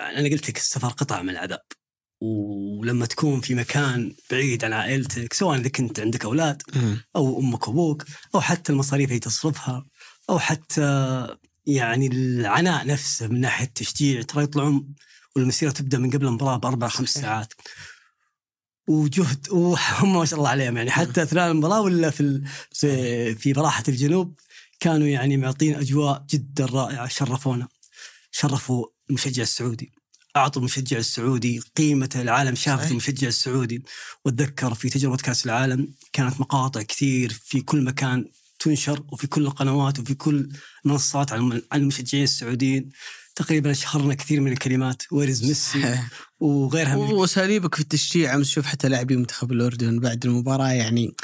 [0.00, 1.62] أنا قلت لك السفر قطعه من العذاب.
[2.20, 6.62] ولما تكون في مكان بعيد عن عائلتك سواء إذا كنت عندك أولاد.
[7.16, 9.86] أو أمك وأبوك أو حتى المصاريف اللي تصرفها
[10.30, 11.26] أو حتى
[11.66, 14.94] يعني العناء نفسه من ناحية التشجيع ترى يطلعون
[15.36, 17.14] والمسيرة تبدأ من قبل المباراة بأربع خمس.
[17.14, 17.54] ساعات.
[18.88, 20.90] وجهد وهم ما شاء الله عليهم يعني.
[20.90, 24.34] حتى أثناء المباراة ولا في في في براحة الجنوب
[24.80, 27.68] كانوا يعني معطين أجواء جدا رائعة شرفونا.
[28.30, 29.92] شرفوا المشجع السعودي.
[30.36, 32.90] أعطوا المشجع السعودي قيمته العالم شافت.
[32.90, 33.82] المشجع السعودي.
[34.24, 38.24] واتذكر في تجربة كأس العالم كانت مقاطع كثير في كل مكان
[38.58, 40.48] تنشر وفي كل القنوات وفي كل
[40.84, 42.90] المنصات عن المشجعين السعوديين.
[43.36, 45.02] تقريبا شهرنا كثير من الكلمات.
[45.12, 45.98] ويرز ميسي
[46.40, 50.72] وغيرها من واساليبك في التشجيع امس شوف حتى لاعبي منتخب الأردن بعد المباراة.
[50.72, 51.14] يعني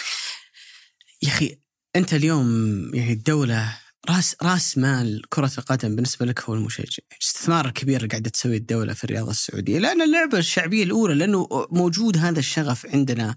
[1.22, 1.58] يا أخي
[1.96, 2.46] أنت اليوم
[2.94, 3.78] يعني الدولة
[4.10, 8.92] راس راس مال كرة القدم بالنسبة لك هو المشجع، الاستثمار الكبير اللي قاعدة تسويه الدولة
[8.92, 13.36] في الرياضة السعودية، لأن اللعبة الشعبية الأولى لأنه موجود هذا الشغف عندنا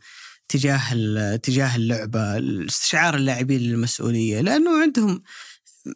[0.49, 2.19] تجاه تجاه اللعبة،
[2.67, 5.23] استشعار اللاعبين للمسؤولية، لأنه عندهم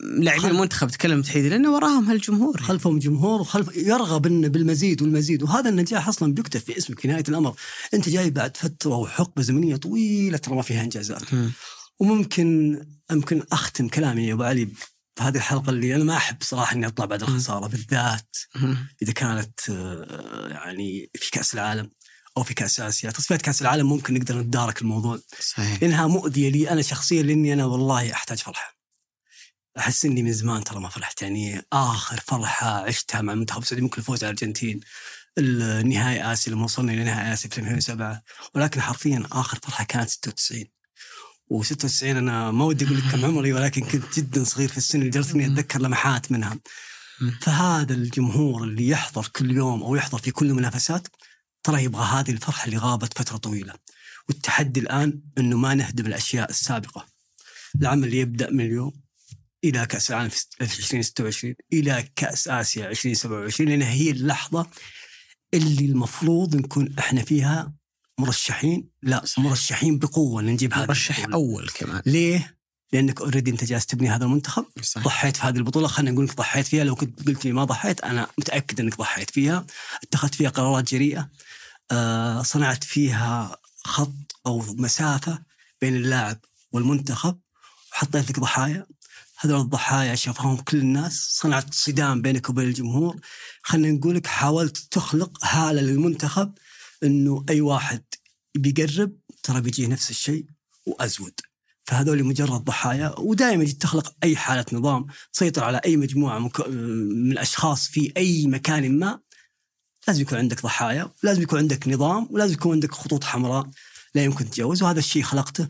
[0.02, 2.62] لاعبين المنتخب تكلم تحديدا لأنه وراهم هالجمهور.
[2.62, 5.44] خلفهم جمهور وخلف يرغب إنه بالمزيد والمزيد.
[5.44, 7.56] وهذا النجاح أصلا بيكتب في اسمك في نهاية الأمر.
[7.94, 11.34] أنت جاي بعد فترة وحقبة زمنية طويلة ترى ما فيها إنجازات.
[11.34, 11.52] مم.
[12.00, 12.80] وممكن
[13.12, 14.66] ممكن أختم كلامي يا أبو علي
[15.16, 18.38] في هذه الحلقة اللي أنا ما أحب صراحة إني أطلع بعد الخسارة بالذات.
[19.02, 21.90] إذا كانت آه، يعني في كأس العالم
[22.38, 23.12] أو في كأس آسيا.
[23.12, 25.20] تصفيات كأس العالم ممكن نقدر نتدارك الموضوع.
[25.40, 25.82] صحيح.
[25.82, 28.79] لانها مؤذية لي أنا شخصيا لأني أنا والله أحتاج فرحة.
[29.80, 33.98] أحس إني من زمان ترى ما فرحت يعني آخر فرحة عشتها مع المنتخب السعودي ممكن
[33.98, 34.80] الفوز على الأرجنتين.
[35.38, 38.24] النهائي آسيا لما وصلنا إلى نهائي آسيا في 2007
[38.56, 40.66] ولكن حرفيا آخر فرحة كانت 96
[41.54, 45.34] و96 أنا ما ودي أقول لك كم عمري ولكن كنت جدا صغير في السن لدرجة
[45.36, 46.60] إني أتذكر لمحات منها.
[47.42, 51.08] فهذا الجمهور اللي يحضر كل يوم أو يحضر في كل المنافسات
[51.64, 53.74] ترى يبغى هذه الفرحة اللي غابت فترة طويلة.
[54.30, 57.06] والتحدي الآن إنه ما نهدم الأشياء السابقة.
[57.82, 59.09] العمل يبدأ من اليوم.
[59.64, 64.68] إلى كأس العالم في 2026 إلى كأس آسيا 2027 لأن هي اللحظة
[65.54, 67.74] اللي المفروض نكون إحنا فيها
[68.20, 69.46] مرشحين لا صحيح.
[69.46, 72.02] مرشحين بقوة نجيب هذا مرشح أول كمان.
[72.06, 72.60] ليه؟
[72.94, 75.04] لأنك اوريدي أنت جالس تبني هذا المنتخب صحيح.
[75.06, 75.88] ضحيت في هذه البطولة.
[75.88, 76.84] خلينا نقول لك ضحيت فيها.
[76.84, 79.66] لو كنت قلت لي ما ضحيت أنا متأكد إنك ضحيت فيها.
[80.04, 81.30] اتخذت فيها قرارات جريئة
[81.92, 84.14] آه، صنعت فيها خط
[84.46, 85.44] أو مسافة
[85.82, 86.40] بين اللاعب
[86.72, 87.40] والمنتخب
[87.92, 88.88] وحطيت لك ضحايا.
[89.42, 93.20] هذول الضحايا شافهم كل الناس صنعت صدام بينك وبين الجمهور.
[93.62, 96.54] خلينا نقول لك حاولت تخلق هالة للمنتخب
[97.04, 98.04] إنه أي واحد
[98.56, 99.12] بيقرب
[99.44, 100.46] ترى بيجيه نفس الشيء
[100.86, 101.34] وأزود.
[101.84, 108.14] فهذول مجرد ضحايا ودائما تخلق أي حالة نظام تسيطر على أي مجموعة من الأشخاص في
[108.18, 109.20] أي مكان ما.
[110.08, 113.70] لازم يكون عندك ضحايا لازم يكون عندك نظام ولازم يكون عندك خطوط حمراء
[114.16, 115.68] لا يمكن تتجاوز وهذا الشيء خلقته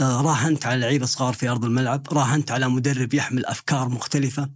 [0.00, 4.50] راهنت على لعيبه صغار في أرض الملعب راهنت على مدرب يحمل أفكار مختلفة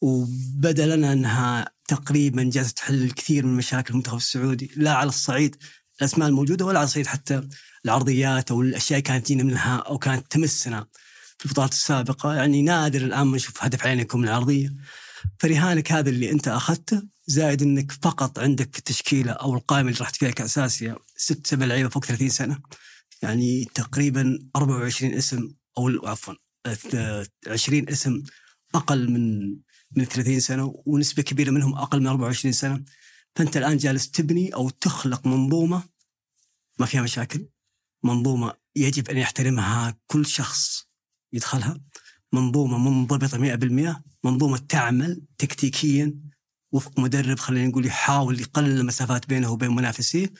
[0.00, 5.56] وبدا لنا أنها تقريبا جالسه تحل الكثير من مشاكل المنتخب السعودي لا على الصعيد
[6.00, 7.48] الأسماء الموجودة ولا على الصعيد حتى
[7.84, 10.86] العرضيات أو الأشياء كانت تجينا منها أو كانت تمسنا
[11.38, 12.34] في البطولات السابقة.
[12.34, 14.74] يعني نادر الآن ما نشوف هدف عينكم من العرضية.
[15.38, 20.16] فرهانك هذا اللي أنت أخذته زائد إنك فقط عندك في التشكيلة أو القائمة اللي رحت
[20.16, 22.58] فيها كاس اسيا ست سبع لعيبة فوق 30 سنة.
[23.22, 26.34] يعني تقريبا 24 اسم أو عفوا
[27.46, 28.22] 20 اسم
[28.74, 29.56] أقل من
[29.96, 32.84] من 30 سنة ونسبة كبيرة منهم أقل من 24 سنة.
[33.34, 35.82] فأنت الآن جالس تبني أو تخلق منظومة
[36.78, 37.48] ما فيها مشاكل
[38.04, 40.88] منظومة يجب أن يحترمها كل شخص
[41.32, 41.80] يدخلها
[42.32, 43.56] منظومة منضبطة
[43.96, 46.14] 100% منظومة تعمل تكتيكيا
[46.72, 50.32] وفق مدرب خلينا نقول يحاول يقلل المسافات بينه وبين منافسيه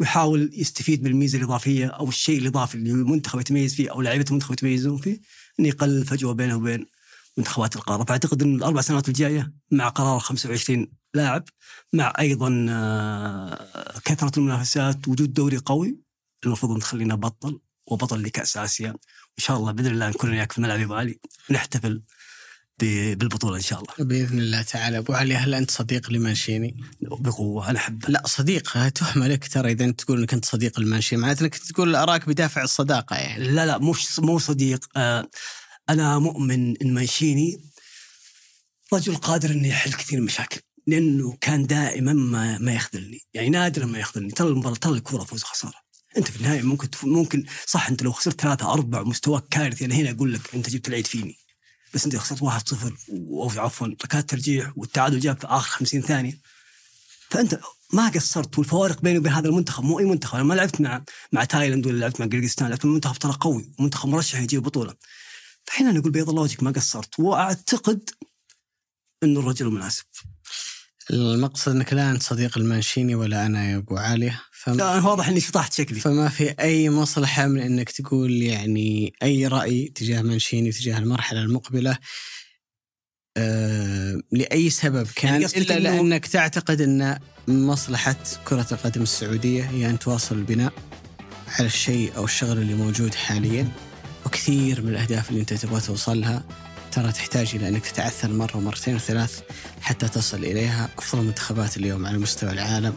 [0.00, 4.52] ويحاول يستفيد من الميزة الإضافية أو الشيء الإضافي اللي المنتخب يتميز فيه أو لعيبه المنتخب
[4.52, 5.20] يتميزون فيه
[5.60, 6.86] إنه يقلل الفجوة بينه وبين
[7.38, 11.44] منتخبات القارة، فأعتقد إن الأربع سنوات الجاية مع قرار 25 لاعب
[11.92, 15.98] مع أيضا آه، كثرة المنافسات وجود دوري قوي
[16.46, 18.90] المفروض إن تخلينا بطل وبطل لكأس آسيا.
[18.90, 18.98] وإن
[19.38, 21.18] شاء الله بإذن الله نكون وياك في الملعب يا ابو علي
[21.50, 22.04] ونحتفل ب-
[22.78, 23.94] بالبطولة إن شاء الله.
[23.98, 24.98] بإذن الله تعالى.
[24.98, 28.88] أبو علي هل أنت صديق لمانشيني؟ بقوة أنا احبه لا صديق.
[28.88, 32.62] تهمه لك ترى إذا أنت تقول إنك أنت صديق المانشيني معناته إنك تقول آراك بدافع
[32.62, 33.48] الصداقة يعني.
[33.48, 34.88] لا لا مش مو صديق.
[34.96, 35.28] آه
[35.90, 37.60] أنا مؤمن إن مانشيني
[38.92, 43.20] رجل قادر إنه يحل كثير من المشاكل لأنه كان دائما ما ما يخذلني.
[43.34, 44.30] يعني نادرا ما يخذلني.
[44.30, 45.84] ترى المباراة ترى الكوره فوز خسارة.
[46.16, 46.88] أنت في النهاية ممكن.
[47.02, 50.88] ممكن صح أنت لو خسرت ثلاثة أربعة ومستواك كارثي أنا هنا أقول لك أنت جبت
[50.88, 51.43] العيد فيني.
[51.94, 53.86] بس انت خسرت 1 0 أو عفوا.
[53.86, 56.38] ركلات ترجيح والتعادل جاء في آخر 50 ثانية.
[57.30, 57.60] فأنت
[57.92, 60.34] ما قصرت والفوارق بيني وبين هذا المنتخب مو أي منتخب.
[60.34, 63.72] أنا ما لعبت مع مع تايلاند ولا لعبت مع قرقستان لعبت مع منتخب ترى قوي.
[63.78, 64.94] ومنتخب مرشح يجيب بطولة.
[65.64, 67.18] فهنا نقول بيض الله وجهك ما قصرت.
[67.18, 68.10] وأعتقد
[69.22, 70.04] إنه الرجل مناسب
[71.10, 75.28] المقصد انك لا انت صديق لمانشيني ولا أنا يا ابو علي فما, لا أنا واضح
[75.28, 76.00] إني شطحت شكلي.
[76.00, 81.98] فما في أي مصلحة من إنك تقول يعني أي رأي تجاه مانشيني وتجاه المرحلة المقبلة
[83.36, 85.06] آه لأي سبب.
[85.16, 87.18] كان يعني إلا لأنك تعتقد إن
[87.48, 90.72] مصلحة كرة القدم السعودية هي أن تواصل البناء
[91.58, 93.68] على الشيء أو الشغل اللي موجود حاليا
[94.26, 96.44] وكثير من الأهداف اللي أنت تبغى توصلها.
[96.94, 99.40] ترى تحتاج إلى أنك تتعثر مرة ومرتين وثلاث
[99.80, 100.88] حتى تصل إليها.
[100.98, 102.94] أفضل المنتخبات اليوم على مستوى العالم.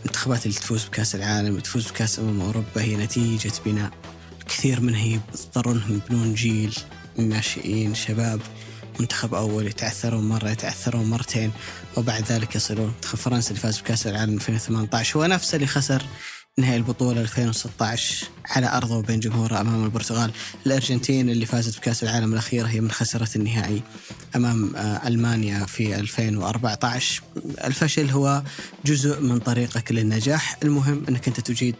[0.00, 3.90] المنتخبات اللي تفوز بكأس العالم وتفوز بكأس أمم أوروبا هي نتيجة بناء.
[4.40, 6.78] الكثير منها يضطرون انهم يبنون جيل
[7.18, 8.40] من ناشئين شباب
[9.00, 11.52] منتخب أول يتعثرون مرة يتعثرون مرتين
[11.96, 12.86] وبعد ذلك يصلون.
[12.94, 16.02] منتخب فرنسا اللي فاز بكأس العالم 2018 هو نفسه اللي خسر
[16.60, 20.30] نهائي البطولة 2016 على أرضه وبين جمهوره أمام البرتغال.
[20.66, 23.82] الأرجنتين اللي فازت بكأس العالم الأخيرة هي من خسرت النهائي
[24.36, 27.22] أمام آه، ألمانيا في 2014
[27.64, 28.42] الفشل هو
[28.84, 30.58] جزء من طريقك للنجاح.
[30.62, 31.76] المهم أنك أنت تجيد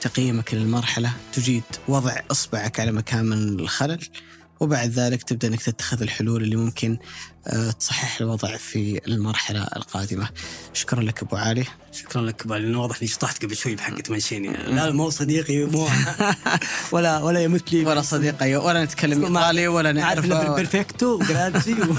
[0.00, 4.08] تقييمك للمرحلة تجيد وضع إصبعك على مكان من الخلل.
[4.60, 6.98] وبعد ذلك تبدأ أنك تتخذ الحلول اللي ممكن
[7.46, 10.28] آه، تصحح الوضع في المرحلة القادمة.
[10.72, 11.64] شكرا لك أبو علي.
[11.92, 15.88] شكرا لك بالي لأنه واضح إني شطحت قبل شوي بحقة مانشيني لا مو صديقي مو.
[16.92, 21.94] ولا ولا يمت لي ولا صديق أيوة ولا نتكلم إيطالي ولا نعرف perfetto grazie و...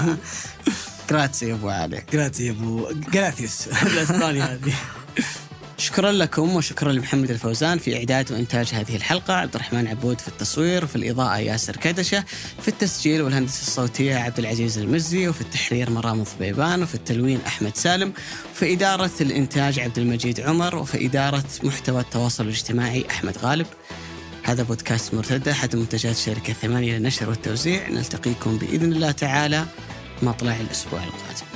[1.10, 2.04] grazie يا أبو علي.
[2.12, 2.90] grazie يا أبو.
[3.12, 4.74] gracias الأسباني هذه.
[5.78, 10.84] شكرا لكم وشكرا لمحمد الفوزان في إعداد وإنتاج هذه الحلقة عبد الرحمن عبود في التصوير
[10.84, 12.24] وفي الإضاءة ياسر كدشة
[12.62, 18.12] في التسجيل والهندسة الصوتية عبد العزيز المزي وفي التحرير مرام ضبيبان وفي التلوين أحمد سالم
[18.52, 23.66] وفي إدارة الإنتاج عبد المجيد عمر وفي إدارة محتوى التواصل الاجتماعي أحمد غالب.
[24.42, 27.88] هذا بودكاست مرتدى أحد منتجات شركة ثمانية للنشر والتوزيع.
[27.88, 29.64] نلتقيكم بإذن الله تعالى
[30.22, 31.47] مطلع الأسبوع القادم.